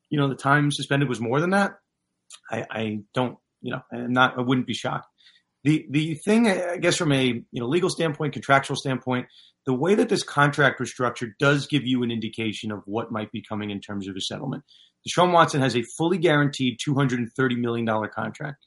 [0.09, 1.79] you know the time suspended was more than that,
[2.49, 5.09] I, I don't you know I'm not I wouldn't be shocked.
[5.63, 9.27] The the thing I guess from a you know legal standpoint, contractual standpoint,
[9.65, 13.31] the way that this contract was structured does give you an indication of what might
[13.31, 14.63] be coming in terms of a settlement.
[15.07, 18.57] Deshaun Watson has a fully guaranteed $230 million contract.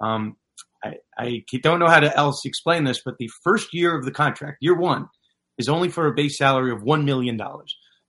[0.00, 0.36] Um,
[0.84, 4.12] I, I, don't know how to else explain this, but the first year of the
[4.12, 5.08] contract, year one,
[5.58, 7.40] is only for a base salary of $1 million.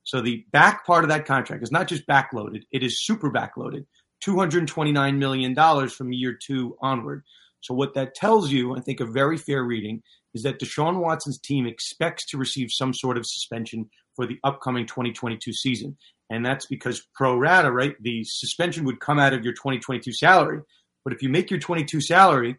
[0.03, 3.85] So the back part of that contract is not just backloaded, it is super backloaded.
[4.25, 7.23] $229 million from year two onward.
[7.61, 10.01] So, what that tells you, I think a very fair reading,
[10.33, 14.85] is that Deshaun Watson's team expects to receive some sort of suspension for the upcoming
[14.85, 15.97] 2022 season.
[16.29, 17.95] And that's because pro rata, right?
[18.01, 20.61] The suspension would come out of your 2022 salary.
[21.03, 22.57] But if you make your 22 salary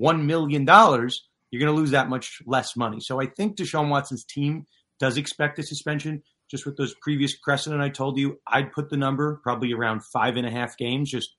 [0.00, 2.98] $1 million, you're going to lose that much less money.
[3.00, 4.66] So I think Deshaun Watson's team
[5.00, 6.22] does expect a suspension.
[6.50, 10.36] Just with those previous precedent I told you, I'd put the number probably around five
[10.36, 11.10] and a half games.
[11.10, 11.30] Just,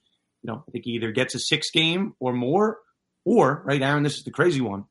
[0.44, 2.80] you know, I think he either gets a six game or more,
[3.26, 4.86] or, right, Aaron, this is the crazy one.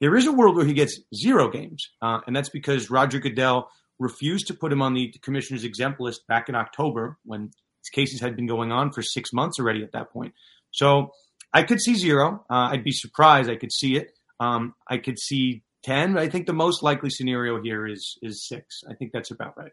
[0.00, 3.70] There is a world where he gets zero games, uh, and that's because Roger Goodell
[3.98, 8.20] refused to put him on the commissioner's exempt list back in October when These cases
[8.20, 10.34] had been going on for six months already at that point.
[10.72, 11.12] So
[11.52, 12.44] I could see zero.
[12.50, 13.50] Uh, I'd be surprised.
[13.50, 14.10] I could see it.
[14.40, 16.18] Um, I could see ten.
[16.18, 18.80] I think the most likely scenario here is is six.
[18.88, 19.72] I think that's about right.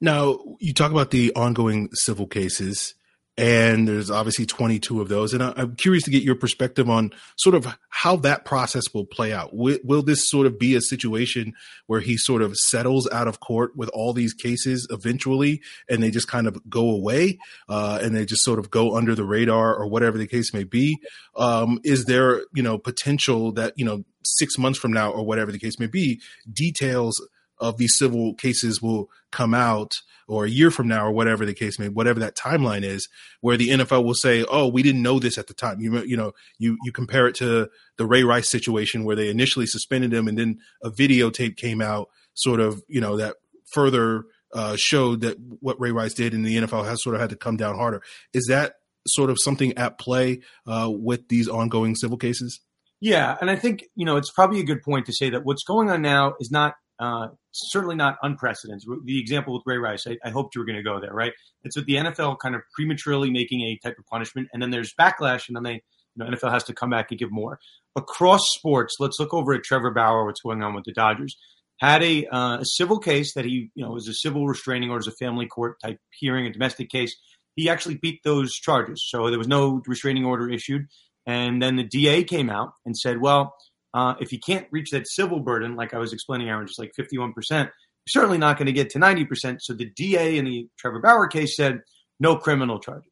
[0.00, 2.94] Now you talk about the ongoing civil cases
[3.36, 5.32] and there's obviously 22 of those.
[5.32, 9.32] And I'm curious to get your perspective on sort of how that process will play
[9.32, 9.54] out.
[9.54, 11.54] Will, will, this sort of be a situation
[11.86, 16.10] where he sort of settles out of court with all these cases eventually, and they
[16.10, 17.38] just kind of go away,
[17.68, 20.64] uh, and they just sort of go under the radar or whatever the case may
[20.64, 20.98] be?
[21.36, 25.52] Um, is there, you know, potential that you know six months from now or whatever
[25.52, 26.20] the case may be,
[26.52, 27.20] details
[27.60, 29.92] of these civil cases will come out
[30.26, 33.08] or a year from now or whatever the case may whatever that timeline is
[33.40, 35.80] where the NFL will say oh we didn't know this at the time.
[35.80, 39.66] You you know you you compare it to the Ray Rice situation where they initially
[39.66, 43.36] suspended him and then a videotape came out sort of you know that
[43.72, 47.30] further uh, showed that what Ray Rice did and the NFL has sort of had
[47.30, 48.02] to come down harder.
[48.32, 48.74] Is that
[49.06, 52.60] sort of something at play uh, with these ongoing civil cases?
[53.00, 55.64] Yeah, and I think you know it's probably a good point to say that what's
[55.64, 58.86] going on now is not uh, certainly not unprecedented.
[59.04, 61.32] The example with Ray Rice, I, I hoped you were going to go there, right?
[61.64, 64.92] It's with the NFL kind of prematurely making a type of punishment, and then there's
[65.00, 65.80] backlash, and then they, you
[66.16, 67.58] know, NFL has to come back and give more.
[67.96, 71.34] Across sports, let's look over at Trevor Bauer, what's going on with the Dodgers.
[71.78, 75.08] Had a, uh, a civil case that he, you know, was a civil restraining order,
[75.08, 77.16] a family court type hearing, a domestic case.
[77.56, 80.86] He actually beat those charges, so there was no restraining order issued.
[81.26, 83.54] And then the DA came out and said, well,
[83.94, 86.92] uh, if you can't reach that civil burden, like I was explaining, Aaron, just like
[86.98, 87.70] 51%, you're
[88.08, 89.58] certainly not going to get to 90%.
[89.60, 91.80] So the DA in the Trevor Bauer case said
[92.18, 93.10] no criminal charges.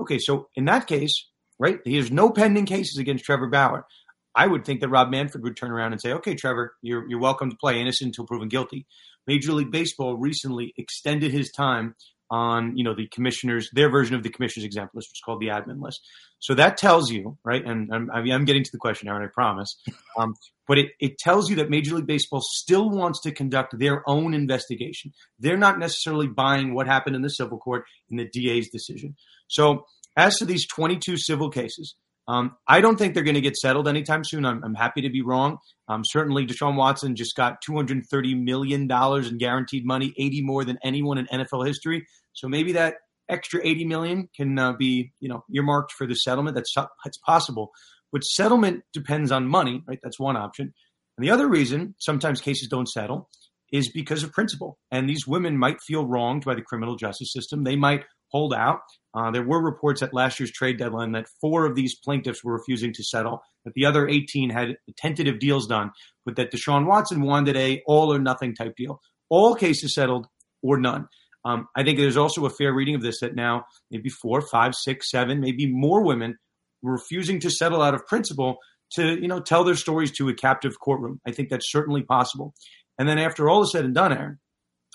[0.00, 3.86] Okay, so in that case, right, there's no pending cases against Trevor Bauer.
[4.34, 7.18] I would think that Rob Manfred would turn around and say, okay, Trevor, you're, you're
[7.18, 8.86] welcome to play innocent until proven guilty.
[9.26, 11.94] Major League Baseball recently extended his time
[12.30, 15.40] on you know the commissioners their version of the commissioners exempt list which is called
[15.40, 16.00] the admin list
[16.38, 19.28] so that tells you right and i'm, I'm getting to the question now and i
[19.28, 19.76] promise
[20.18, 20.34] um,
[20.68, 24.34] but it, it tells you that major league baseball still wants to conduct their own
[24.34, 29.16] investigation they're not necessarily buying what happened in the civil court in the da's decision
[29.48, 29.84] so
[30.16, 31.94] as to these 22 civil cases
[32.30, 34.44] um, I don't think they're going to get settled anytime soon.
[34.46, 35.58] I'm, I'm happy to be wrong.
[35.88, 41.18] Um, certainly, Deshaun Watson just got $230 million in guaranteed money, 80 more than anyone
[41.18, 42.06] in NFL history.
[42.32, 42.94] So maybe that
[43.28, 46.54] extra 80 million can uh, be, you know, earmarked for the settlement.
[46.56, 47.70] That's that's possible.
[48.12, 50.00] But settlement depends on money, right?
[50.02, 50.74] That's one option.
[51.16, 53.28] And the other reason sometimes cases don't settle
[53.72, 54.78] is because of principle.
[54.90, 57.62] And these women might feel wronged by the criminal justice system.
[57.62, 58.80] They might hold out.
[59.14, 62.54] Uh, there were reports at last year's trade deadline that four of these plaintiffs were
[62.54, 65.90] refusing to settle, that the other 18 had tentative deals done,
[66.24, 69.00] but that Deshaun Watson wanted a all or nothing type deal.
[69.28, 70.26] All cases settled
[70.62, 71.08] or none.
[71.44, 74.74] Um, I think there's also a fair reading of this that now maybe four, five,
[74.74, 76.36] six, seven, maybe more women
[76.82, 78.58] refusing to settle out of principle
[78.92, 81.20] to you know tell their stories to a captive courtroom.
[81.26, 82.54] I think that's certainly possible.
[82.98, 84.38] And then after all is said and done, Aaron,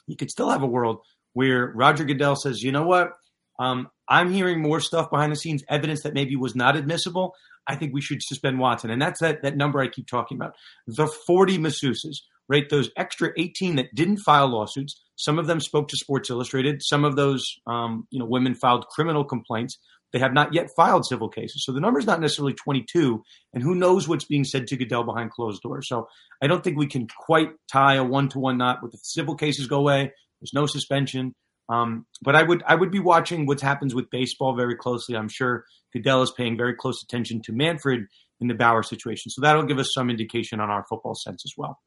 [0.07, 0.99] you could still have a world
[1.33, 3.09] where Roger Goodell says, you know what,
[3.59, 7.33] um, I'm hearing more stuff behind the scenes, evidence that maybe was not admissible.
[7.67, 10.53] I think we should suspend Watson, and that's that that number I keep talking about.
[10.87, 12.17] The 40 masseuses,
[12.49, 12.69] right?
[12.69, 14.99] Those extra 18 that didn't file lawsuits.
[15.15, 16.81] Some of them spoke to Sports Illustrated.
[16.83, 19.77] Some of those, um, you know, women filed criminal complaints.
[20.13, 21.63] They have not yet filed civil cases.
[21.65, 23.21] So the number is not necessarily 22.
[23.53, 25.87] And who knows what's being said to Goodell behind closed doors.
[25.89, 26.07] So
[26.41, 29.35] I don't think we can quite tie a one to one knot with the civil
[29.35, 30.11] cases go away.
[30.39, 31.33] There's no suspension.
[31.67, 35.17] Um, but I would I would be watching what happens with baseball very closely.
[35.17, 38.05] I'm sure Goodell is paying very close attention to Manfred
[38.39, 39.31] in the Bauer situation.
[39.31, 41.79] So that'll give us some indication on our football sense as well.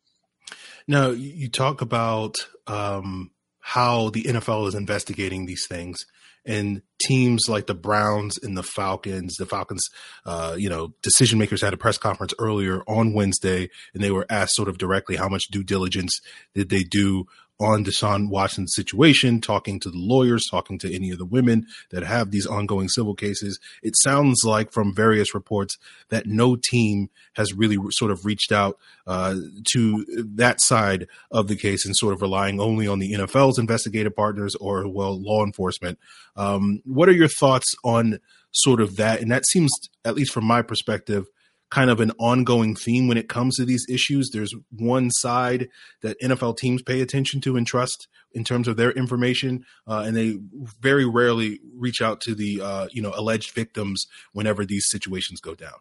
[0.87, 3.31] Now, you talk about um,
[3.61, 5.99] how the NFL is investigating these things,
[6.45, 9.87] and teams like the Browns and the Falcons, the Falcons,
[10.25, 14.27] uh, you know, decision makers had a press conference earlier on Wednesday, and they were
[14.31, 16.21] asked sort of directly how much due diligence
[16.55, 17.27] did they do
[17.61, 22.05] on Deshaun Watson's situation, talking to the lawyers, talking to any of the women that
[22.05, 23.59] have these ongoing civil cases.
[23.83, 25.77] It sounds like from various reports
[26.09, 29.35] that no team has really sort of reached out uh,
[29.73, 30.05] to
[30.37, 34.55] that side of the case and sort of relying only on the NFL's investigative partners
[34.57, 35.99] or, well, law enforcement.
[36.37, 38.21] Um, what are your thoughts on
[38.53, 39.21] sort of that?
[39.21, 39.73] And that seems,
[40.05, 41.27] at least from my perspective,
[41.71, 44.31] kind of an ongoing theme when it comes to these issues.
[44.31, 45.69] There's one side
[46.03, 50.17] that NFL teams pay attention to and trust in terms of their information, uh, and
[50.17, 50.39] they
[50.81, 55.55] very rarely reach out to the uh, you know alleged victims whenever these situations go
[55.55, 55.79] down.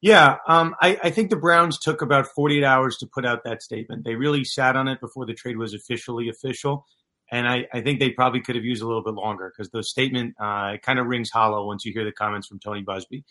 [0.00, 3.62] Yeah, um, I, I, think the Browns took about 48 hours to put out that
[3.62, 4.04] statement.
[4.04, 6.84] They really sat on it before the trade was officially official.
[7.32, 9.82] and I, I think they probably could have used a little bit longer because the
[9.82, 13.24] statement uh, kind of rings hollow once you hear the comments from Tony Buzbee.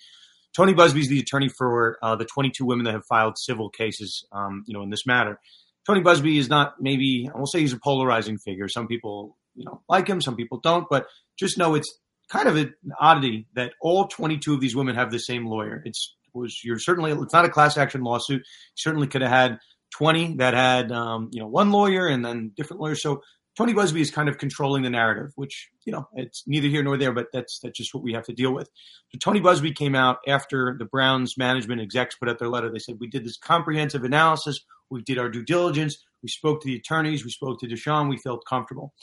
[0.55, 4.25] Tony Buzbee is the attorney for uh, the 22 women that have filed civil cases,
[4.31, 5.39] um, you know, in this matter.
[5.85, 8.67] Tony Buzbee is not maybe I won't say he's a polarizing figure.
[8.67, 10.85] Some people, you know, like him, some people don't.
[10.89, 11.91] But just know it's
[12.29, 15.81] kind of an oddity that all 22 of these women have the same lawyer.
[15.85, 18.39] It's was you're certainly it's not a class action lawsuit.
[18.39, 19.59] You certainly could have had
[19.97, 23.01] 20 that had um, you know one lawyer and then different lawyers.
[23.01, 23.21] So
[23.55, 26.97] Tony Buzbee is kind of controlling the narrative, which you know it's neither here nor
[26.97, 28.69] there, but that's that's just what we have to deal with.
[29.11, 32.71] So Tony Buzbee came out after the Browns management execs put out their letter.
[32.71, 36.67] They said we did this comprehensive analysis, we did our due diligence, we spoke to
[36.67, 38.93] the attorneys, we spoke to Deshaun, we felt comfortable.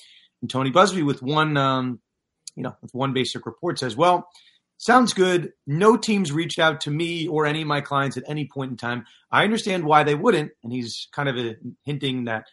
[0.40, 2.00] And Tony Buzbee, with one um,
[2.56, 4.28] you know with one basic report, says, well.
[4.82, 5.52] Sounds good.
[5.66, 8.76] No teams reached out to me or any of my clients at any point in
[8.78, 9.04] time.
[9.30, 12.46] I understand why they wouldn't, and he's kind of a, hinting that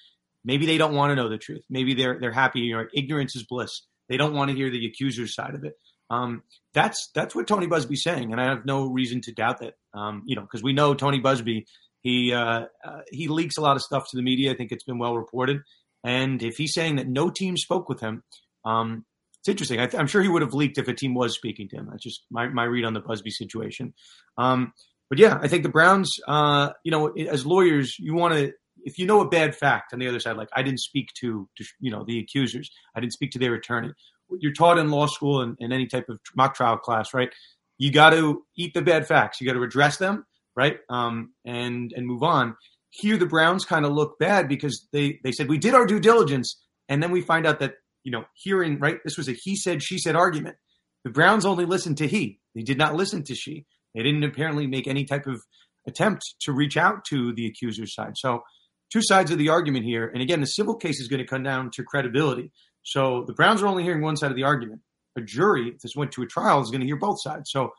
[0.47, 1.65] Maybe they don't want to know the truth.
[1.69, 2.61] Maybe they're they're happy.
[2.61, 3.81] You know, ignorance is bliss.
[4.07, 5.73] They don't want to hear the accuser's side of it.
[6.09, 6.43] Um,
[6.73, 9.73] that's that's what Tony Buzbee's saying, and I have no reason to doubt that.
[9.93, 11.65] Um, you know, because we know Tony Buzbee,
[12.01, 14.53] he uh, uh, he leaks a lot of stuff to the media.
[14.53, 15.59] I think it's been well reported,
[16.05, 18.23] and if he's saying that no team spoke with him,
[18.63, 19.05] um,
[19.41, 19.81] it's interesting.
[19.81, 21.89] I am sure he would have leaked if a team was speaking to him.
[21.91, 23.93] That's just my my read on the Buzbee situation.
[24.37, 24.71] Um,
[25.09, 28.53] but yeah, I think the Browns, uh, you know, as lawyers, you want to
[28.87, 31.47] if you know a bad fact on the other side, like I didn't speak to,
[31.57, 33.91] to you know the accusers, I didn't speak to their attorney.
[34.39, 37.29] You're taught in law school and any type of mock trial class, right?
[37.77, 39.39] You got to eat the bad facts.
[39.39, 40.25] You got to address them,
[40.55, 40.77] right?
[40.89, 42.55] Um, and and move on.
[42.89, 45.99] Here, the Browns kind of look bad because they they said we did our due
[45.99, 46.57] diligence,
[46.87, 47.73] and then we find out that
[48.05, 50.55] you know hearing right, this was a he said she said argument.
[51.03, 52.39] The Browns only listened to he.
[52.55, 53.65] They did not listen to she.
[53.93, 55.41] They didn't apparently make any type of
[55.85, 58.13] attempt to reach out to the accuser's side.
[58.15, 58.43] So
[58.91, 60.07] two sides of the argument here.
[60.07, 62.51] And again, the civil case is going to come down to credibility.
[62.83, 64.81] So the Browns are only hearing one side of the argument.
[65.17, 67.49] A jury, if this went to a trial, is going to hear both sides.
[67.51, 67.71] So,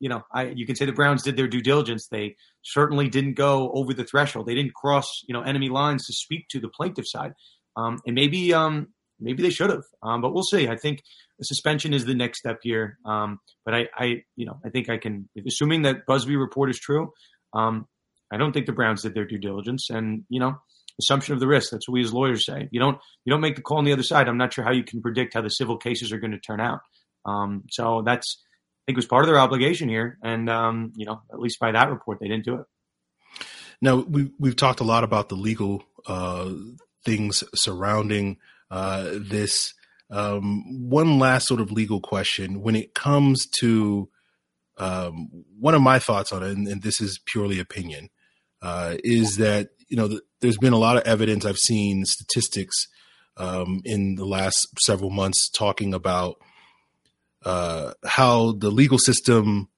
[0.00, 2.08] you know, I, you can say the Browns did their due diligence.
[2.10, 4.46] They certainly didn't go over the threshold.
[4.46, 7.34] They didn't cross, you know, enemy lines to speak to the plaintiff side.
[7.76, 8.88] Um, and maybe, um,
[9.20, 9.84] maybe they should have.
[10.02, 10.68] Um, but we'll see.
[10.68, 11.02] I think
[11.38, 12.98] the suspension is the next step here.
[13.04, 16.78] Um, but I, I, you know, I think I can, assuming that Buzbee report is
[16.78, 17.12] true,
[17.52, 17.86] um,
[18.30, 20.60] I don't think the Browns did their due diligence, and you know,
[20.98, 21.70] assumption of the risk.
[21.70, 22.68] That's what we as lawyers say.
[22.70, 24.28] You don't you don't make the call on the other side.
[24.28, 26.60] I'm not sure how you can predict how the civil cases are going to turn
[26.60, 26.80] out.
[27.24, 31.22] Um, so that's I think was part of their obligation here, and um, you know,
[31.32, 32.66] at least by that report, they didn't do it.
[33.82, 36.50] Now we we've talked a lot about the legal uh,
[37.04, 38.38] things surrounding
[38.70, 39.74] uh, this.
[40.12, 44.08] Um, one last sort of legal question: when it comes to
[44.78, 45.28] um,
[45.58, 48.08] one of my thoughts on it, and, and this is purely opinion,
[48.62, 52.86] uh, is that you know the, there's been a lot of evidence I've seen statistics
[53.36, 56.36] um, in the last several months talking about
[57.44, 59.68] uh, how the legal system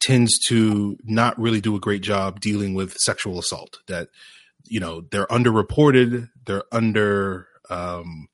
[0.00, 3.78] tends to not really do a great job dealing with sexual assault.
[3.88, 4.08] That
[4.64, 8.28] you know they're underreported, they're under um,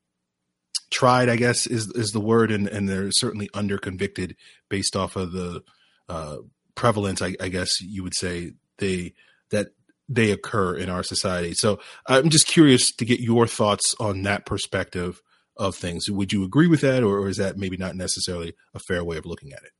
[0.90, 4.36] tried, I guess is is the word, and and they're certainly under convicted
[4.68, 5.62] based off of the
[6.09, 6.38] uh,
[6.74, 9.14] prevalence, I, I guess you would say they
[9.51, 9.68] that
[10.09, 11.55] they occur in our society.
[11.55, 15.20] So I'm just curious to get your thoughts on that perspective
[15.57, 16.11] of things.
[16.11, 19.16] Would you agree with that, or, or is that maybe not necessarily a fair way
[19.16, 19.70] of looking at it?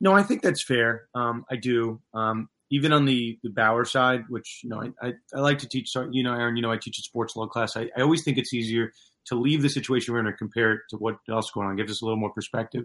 [0.00, 1.08] No, I think that's fair.
[1.14, 2.00] Um, I do.
[2.14, 5.68] Um, even on the, the Bauer side, which you know I, I, I, like to
[5.68, 5.94] teach.
[6.10, 7.76] You know, Aaron, you know I teach a sports law class.
[7.76, 8.92] I, I always think it's easier
[9.26, 11.76] to leave the situation we're in and compare it to what else is going on.
[11.76, 12.84] Gives us a little more perspective.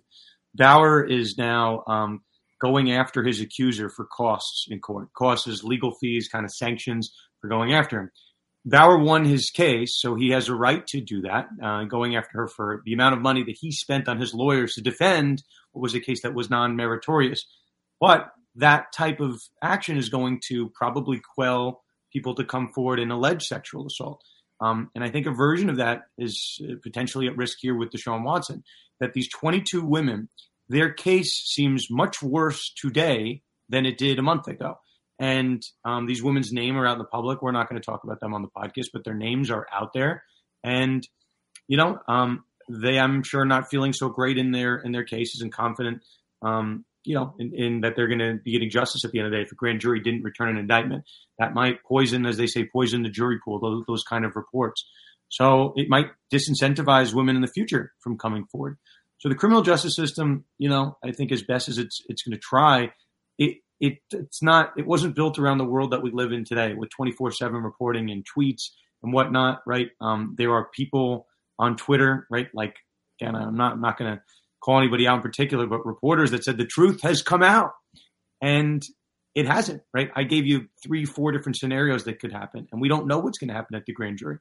[0.56, 2.22] Bauer is now um,
[2.64, 7.50] going after his accuser for costs in court, costs, legal fees, kind of sanctions for
[7.50, 8.12] going after him.
[8.66, 12.38] Bauer won his case, so he has a right to do that, uh, going after
[12.38, 15.44] her for the amount of money that he spent on his lawyers to defend
[15.74, 17.46] what was a case that was non meritorious.
[18.00, 21.84] But that type of action is going to probably quell
[22.14, 24.24] people to come forward and allege sexual assault.
[24.62, 27.92] Um, and I think a version of that is uh, potentially at risk here with
[27.92, 28.64] Deshaun Watson.
[29.02, 30.30] That these 22 women
[30.70, 34.76] their case seems much worse today than it did a month ago.
[35.20, 37.42] And um, these women's name are out in the public.
[37.42, 39.94] We're not going to talk about them on the podcast, but their names are out
[39.94, 40.24] there.
[40.64, 41.08] And
[41.68, 45.42] you know, um, they I'm sure not feeling so great in their in their cases
[45.42, 46.04] and confident,
[46.42, 49.28] um, you know, in, in that they're going to be getting justice at the end
[49.28, 49.44] of the day.
[49.44, 51.04] If a grand jury didn't return an indictment,
[51.40, 53.60] that might poison, as they say, poison the jury pool.
[53.60, 54.86] Those, those kind of reports.
[55.30, 58.78] So it might disincentivize women in the future from coming forward.
[59.20, 62.34] So the criminal justice system, you know, I think as best as it's it's going
[62.34, 62.92] to try,
[63.38, 66.74] it it it's not it wasn't built around the world that we live in today
[66.74, 68.70] with 24/7 reporting and tweets
[69.02, 69.90] and whatnot, right?
[70.02, 71.28] Um, there are people
[71.60, 72.48] on Twitter, right?
[72.54, 72.76] Like
[73.20, 74.22] again, I'm not I'm not going to
[74.64, 77.72] call anybody out in particular, but reporters that said the truth has come out,
[78.42, 78.84] and
[79.36, 80.10] it hasn't, right?
[80.16, 83.38] I gave you three, four different scenarios that could happen, and we don't know what's
[83.38, 84.38] going to happen at the grand jury,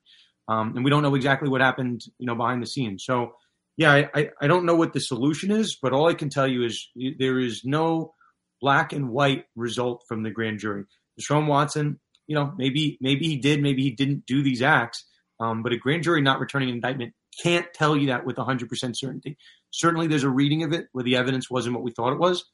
[0.49, 3.05] um, and we don't know exactly what happened, you know, behind the scenes.
[3.05, 3.33] So,
[3.77, 6.65] yeah, I, I don't know what the solution is, but all I can tell you
[6.65, 8.15] is there is no
[8.61, 10.85] black and white result from the grand jury.
[11.21, 15.05] Deshaun Watson, you know, maybe maybe he did, maybe he didn't do these acts,
[15.41, 18.69] um, but a grand jury not returning an indictment can't tell you that with 100%
[18.95, 19.39] certainty.
[19.71, 22.45] Certainly, there's a reading of it where the evidence wasn't what we thought it was,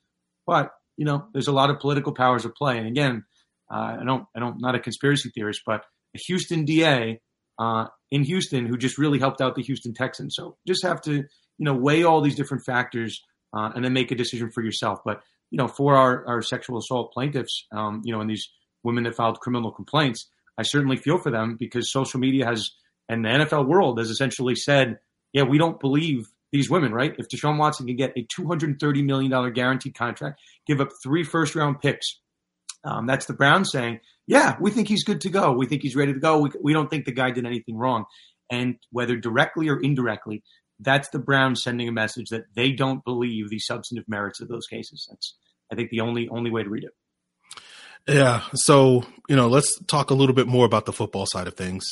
[0.47, 2.79] but you know, there's a lot of political powers at play.
[2.79, 3.25] And again,
[3.73, 7.21] uh, I don't, I don't, not a conspiracy theorist, but a Houston DA
[7.59, 10.35] uh, in Houston who just really helped out the Houston Texans.
[10.37, 11.25] So just have to, you
[11.59, 13.23] know, weigh all these different factors
[13.57, 15.01] uh, and then make a decision for yourself.
[15.05, 18.49] But you know, for our, our sexual assault plaintiffs, um, you know, and these
[18.85, 20.29] women that filed criminal complaints,
[20.59, 22.71] I certainly feel for them because social media has
[23.09, 24.99] and the NFL world has essentially said,
[25.33, 27.15] yeah, we don't believe these women, right?
[27.19, 31.81] If Deshaun Watson can get a $230 million guaranteed contract, give up three first round
[31.81, 32.21] picks,
[32.85, 35.53] um, that's the Browns saying, yeah, we think he's good to go.
[35.53, 36.39] We think he's ready to go.
[36.41, 38.05] We, we don't think the guy did anything wrong.
[38.51, 40.43] And whether directly or indirectly,
[40.81, 44.67] that's the Browns sending a message that they don't believe the substantive merits of those
[44.67, 45.07] cases.
[45.09, 45.37] That's,
[45.73, 46.93] I think, the only only way to read it.
[48.07, 48.43] Yeah.
[48.55, 51.85] So, you know, let's talk a little bit more about the football side of things.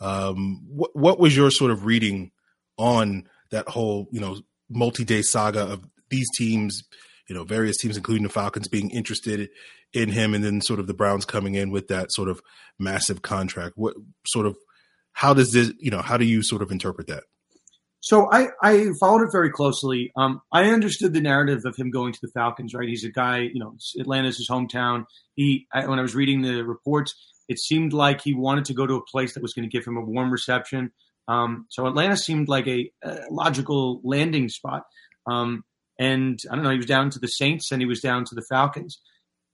[0.00, 2.32] Um, what, what was your sort of reading
[2.78, 6.82] on that whole, you know, multi-day saga of these teams,
[7.28, 9.50] you know, various teams, including the Falcons, being interested
[9.94, 12.40] in him, and then sort of the Browns coming in with that sort of
[12.78, 13.74] massive contract.
[13.76, 13.94] What
[14.26, 14.56] sort of,
[15.12, 17.24] how does this, you know, how do you sort of interpret that?
[18.00, 20.10] So I, I followed it very closely.
[20.16, 22.88] Um, I understood the narrative of him going to the Falcons, right?
[22.88, 25.04] He's a guy, you know, Atlanta's his hometown.
[25.34, 27.14] He, I, when I was reading the reports,
[27.48, 29.86] it seemed like he wanted to go to a place that was going to give
[29.86, 30.90] him a warm reception.
[31.28, 34.82] Um, so Atlanta seemed like a, a logical landing spot.
[35.30, 35.62] Um,
[35.96, 38.34] and I don't know, he was down to the Saints and he was down to
[38.34, 39.00] the Falcons,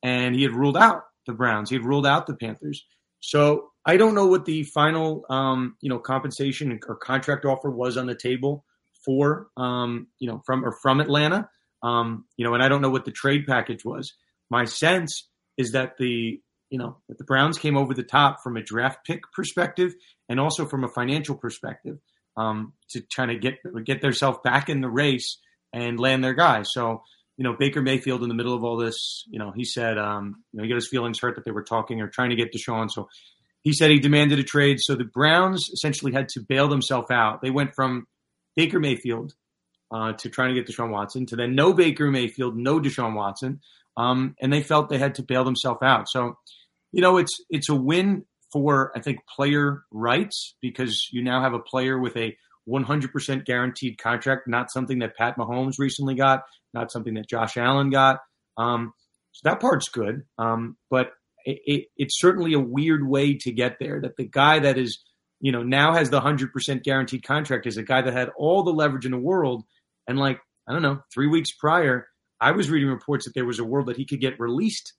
[0.02, 1.70] and he had ruled out the Browns.
[1.70, 2.84] He had ruled out the Panthers.
[3.20, 7.96] So I don't know what the final, um, you know, compensation or contract offer was
[7.96, 8.64] on the table
[9.04, 11.48] for, um, you know, from or from Atlanta.
[11.82, 14.12] Um, you know, and I don't know what the trade package was.
[14.50, 16.40] My sense is that the
[16.70, 19.94] you know, that the Browns came over the top from a draft pick perspective
[20.28, 21.98] and also from a financial perspective
[22.36, 25.38] um, to try to get get themselves back in the race
[25.72, 26.62] and land their guy.
[26.62, 27.02] So,
[27.38, 30.42] you know, Baker Mayfield in the middle of all this, you know, he said, um,
[30.52, 32.52] you know, he got his feelings hurt that they were talking or trying to get
[32.52, 32.90] Deshaun.
[32.90, 33.08] So
[33.62, 34.78] he said he demanded a trade.
[34.80, 37.40] So the Browns essentially had to bail themselves out.
[37.40, 38.06] They went from
[38.56, 39.34] Baker Mayfield
[39.94, 43.60] uh, to trying to get Deshaun Watson to then no Baker Mayfield, no Deshaun Watson.
[43.96, 46.08] Um, and they felt they had to bail themselves out.
[46.08, 46.34] So
[46.92, 51.54] you know, it's it's a win for I think player rights because you now have
[51.54, 52.36] a player with a
[52.68, 56.42] 100% guaranteed contract, not something that Pat Mahomes recently got,
[56.74, 58.20] not something that Josh Allen got.
[58.56, 58.92] Um,
[59.32, 61.12] so that part's good, um, but
[61.44, 64.00] it, it, it's certainly a weird way to get there.
[64.00, 64.98] That the guy that is,
[65.40, 68.72] you know, now has the 100% guaranteed contract is a guy that had all the
[68.72, 69.64] leverage in the world,
[70.06, 72.08] and like I don't know, three weeks prior,
[72.40, 74.92] I was reading reports that there was a world that he could get released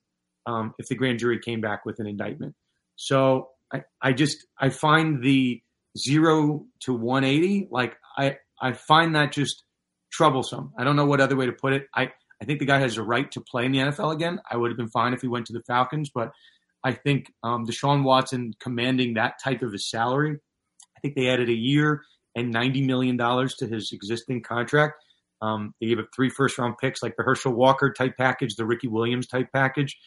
[0.45, 2.55] um, if the grand jury came back with an indictment.
[2.95, 5.61] So I, I just I find the
[5.99, 9.63] zero to 180 like I I find that just
[10.11, 10.73] troublesome.
[10.77, 11.87] I don't know what other way to put it.
[11.93, 14.39] I I think the guy has a right to play in the NFL again.
[14.49, 16.31] I would have been fine if he went to the Falcons, but
[16.83, 20.37] I think um, Deshaun Watson commanding that type of a salary.
[20.95, 22.03] I think they added a year
[22.35, 25.03] and ninety million dollars to his existing contract.
[25.41, 28.65] Um, they gave up three first round picks, like the Herschel Walker type package, the
[28.65, 29.97] Ricky Williams type package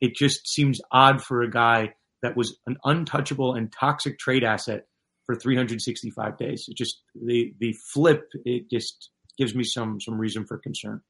[0.00, 4.86] it just seems odd for a guy that was an untouchable and toxic trade asset
[5.26, 6.64] for 365 days.
[6.68, 11.02] It just the the flip it just gives me some some reason for concern.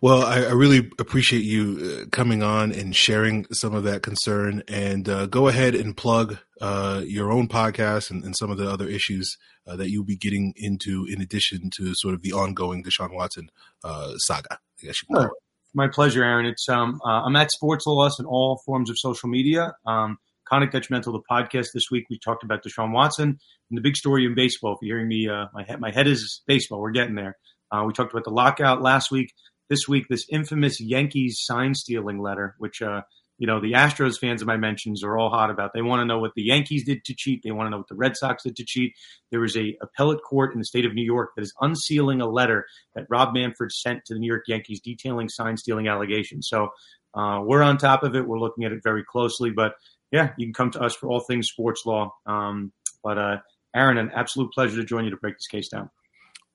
[0.00, 4.62] Well, I, I really appreciate you uh, coming on and sharing some of that concern.
[4.68, 8.70] And uh, go ahead and plug uh, your own podcast and, and, some of the
[8.70, 9.36] other issues
[9.66, 13.48] uh, that you'll be getting into, in addition to sort of the ongoing Deshaun Watson
[13.82, 14.58] uh, saga.
[14.82, 15.30] I guess you can.
[15.74, 16.44] My pleasure, Aaron.
[16.44, 19.72] It's um, uh, I'm at Sports Loss in all forms of social media.
[19.86, 23.38] Um, Conduct Detrimental, the podcast this week, we talked about Deshaun Watson
[23.70, 24.72] and the big story in baseball.
[24.72, 26.80] If you're hearing me, uh, my head, my head is baseball.
[26.80, 27.36] We're getting there.
[27.70, 29.32] Uh, we talked about the lockout last week.
[29.70, 33.02] This week, this infamous Yankees sign stealing letter, which uh,
[33.38, 35.72] you know, the Astros fans of my mentions are all hot about.
[35.74, 37.42] They want to know what the Yankees did to cheat.
[37.42, 38.94] They want to know what the Red Sox did to cheat.
[39.32, 42.28] There is a appellate court in the state of New York that is unsealing a
[42.28, 46.48] letter that Rob Manfred sent to the New York Yankees detailing sign stealing allegations.
[46.48, 46.68] So
[47.14, 48.26] uh, we're on top of it.
[48.26, 49.50] We're looking at it very closely.
[49.50, 49.72] But
[50.10, 52.14] yeah, you can come to us for all things sports law.
[52.26, 53.36] Um, but uh,
[53.74, 55.90] Aaron, an absolute pleasure to join you to break this case down.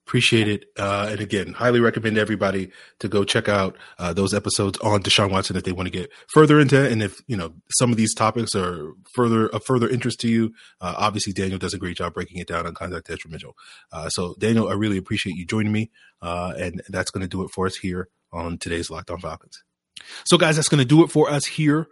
[0.08, 0.66] Appreciate it.
[0.76, 5.30] Uh, and again, highly recommend everybody to go check out uh, those episodes on Deshaun
[5.30, 6.92] Watson if they want to get further into it.
[6.92, 10.52] And if, you know, some of these topics are further of further interest to you,
[10.82, 13.56] uh, obviously Daniel does a great job breaking it down on Conduct Detrimental.
[13.92, 15.92] Uh, so Daniel, I really appreciate you joining me.
[16.24, 19.64] Uh, and that's going to do it for us here on today's Locked On Falcons.
[20.26, 21.88] So guys, that's going to do it for us here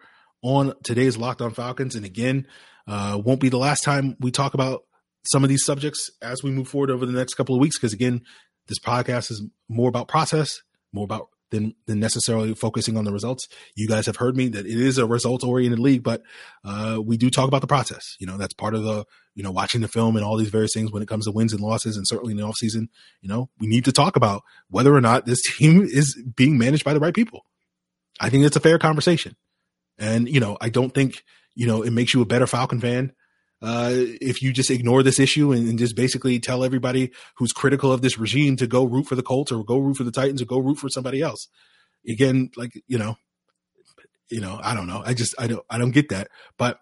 [0.47, 1.95] on today's Locked On Falcons.
[1.95, 2.47] And again,
[2.87, 4.83] uh, won't be the last time we talk about
[5.25, 7.77] some of these subjects as we move forward over the next couple of weeks.
[7.77, 8.21] Because again,
[8.67, 10.61] this podcast is more about process,
[10.93, 13.47] more about than than necessarily focusing on the results.
[13.75, 16.21] You guys have heard me that it is a results oriented league, but
[16.63, 18.15] uh, we do talk about the process.
[18.19, 20.73] You know, that's part of the you know watching the film and all these various
[20.73, 22.89] things when it comes to wins and losses, and certainly in the off season.
[23.21, 26.85] You know, we need to talk about whether or not this team is being managed
[26.85, 27.45] by the right people.
[28.19, 29.35] I think it's a fair conversation,
[29.97, 31.23] and you know, I don't think
[31.55, 33.13] you know it makes you a better Falcon fan
[33.61, 37.91] uh, if you just ignore this issue and, and, just basically tell everybody who's critical
[37.91, 40.41] of this regime to go root for the Colts or go root for the Titans
[40.41, 41.47] or go root for somebody else.
[42.07, 43.17] Again, like you know,
[44.29, 45.01] you know, I don't know.
[45.03, 46.79] I just I don't I don't get that, but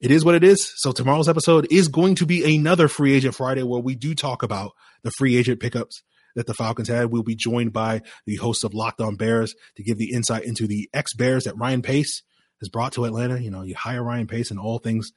[0.00, 0.72] it is what it is.
[0.76, 4.42] So tomorrow's episode is going to be another free agent Friday where we do talk
[4.42, 6.02] about the free agent pickups
[6.36, 7.12] that the Falcons had.
[7.12, 10.66] We'll be joined by the host of Locked On Bears to give the insight into
[10.66, 12.22] the ex Bears that Ryan Pace
[12.64, 13.38] has brought to Atlanta.
[13.38, 15.12] You know, you hire Ryan Pace and all things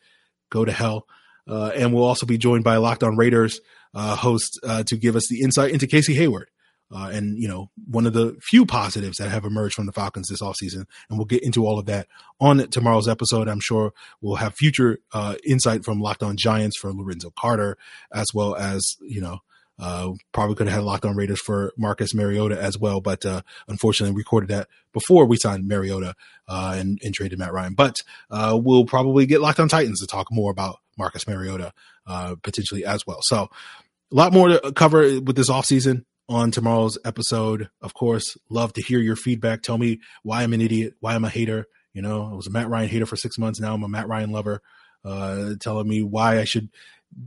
[0.50, 1.08] go to hell.
[1.48, 3.62] Uh, and we'll also be joined by Locked On Raiders
[3.94, 6.50] uh, host uh, to give us the insight into Casey Hayward.
[6.94, 10.28] Uh, and, you know, one of the few positives that have emerged from the Falcons
[10.30, 10.86] this offseason.
[11.10, 12.08] And we'll get into all of that
[12.40, 13.48] on tomorrow's episode.
[13.50, 17.78] I'm sure we'll have future uh, insight from Locked On Giants for Lorenzo Carter,
[18.14, 19.40] as well as, you know,
[19.80, 23.42] uh, probably could have had locked on Raiders for Marcus Mariota as well, but uh,
[23.68, 26.16] unfortunately recorded that before we signed Mariota
[26.48, 27.74] uh, and, and, traded Matt Ryan.
[27.76, 27.98] But
[28.32, 31.74] uh, we'll probably get locked on Titans to talk more about Marcus Mariota
[32.08, 33.20] uh, potentially as well.
[33.22, 33.50] So
[34.12, 37.70] a lot more to cover with this offseason on tomorrow's episode.
[37.82, 39.62] Of course, love to hear your feedback.
[39.62, 41.68] Tell me why I'm an idiot, why I'm a hater.
[41.94, 43.60] You know, I was a Matt Ryan hater for six months.
[43.60, 44.62] Now I'm a Matt Ryan lover.
[45.06, 46.70] Uh, telling me why I should,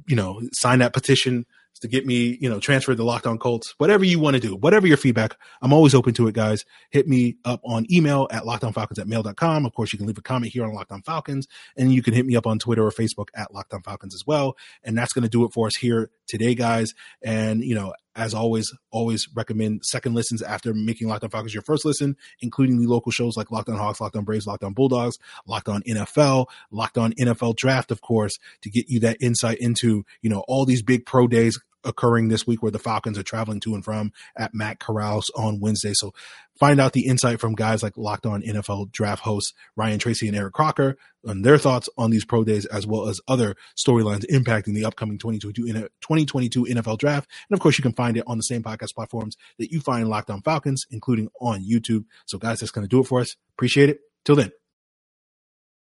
[0.06, 1.46] you know, sign that petition
[1.80, 4.54] to get me, you know, transferred to Locked On Colts, whatever you want to do,
[4.56, 6.64] whatever your feedback, I'm always open to it, guys.
[6.90, 9.66] Hit me up on email at lockdownfalcons at mail.com.
[9.66, 12.14] Of course, you can leave a comment here on Locked On Falcons, and you can
[12.14, 14.56] hit me up on Twitter or Facebook at Locked On Falcons as well.
[14.84, 16.94] And that's going to do it for us here today, guys.
[17.22, 21.62] And, you know, as always, always recommend second listens after making Locked On Falcons your
[21.62, 24.74] first listen, including the local shows like Locked On Hawks, Locked On Braves, Locked On
[24.74, 25.16] Bulldogs,
[25.46, 30.04] Locked On NFL, Locked On NFL Draft, of course, to get you that insight into,
[30.22, 33.60] you know, all these big pro days occurring this week where the Falcons are traveling
[33.60, 35.92] to and from at Matt Corral's on Wednesday.
[35.94, 36.12] So
[36.58, 40.36] find out the insight from guys like Locked On NFL draft hosts Ryan Tracy and
[40.36, 44.74] Eric Crocker on their thoughts on these pro days, as well as other storylines impacting
[44.74, 47.30] the upcoming 2022, 2022 NFL draft.
[47.48, 50.08] And of course, you can find it on the same podcast platforms that you find
[50.08, 52.04] Locked On Falcons, including on YouTube.
[52.26, 53.36] So guys, that's going to do it for us.
[53.54, 54.00] Appreciate it.
[54.24, 54.52] Till then.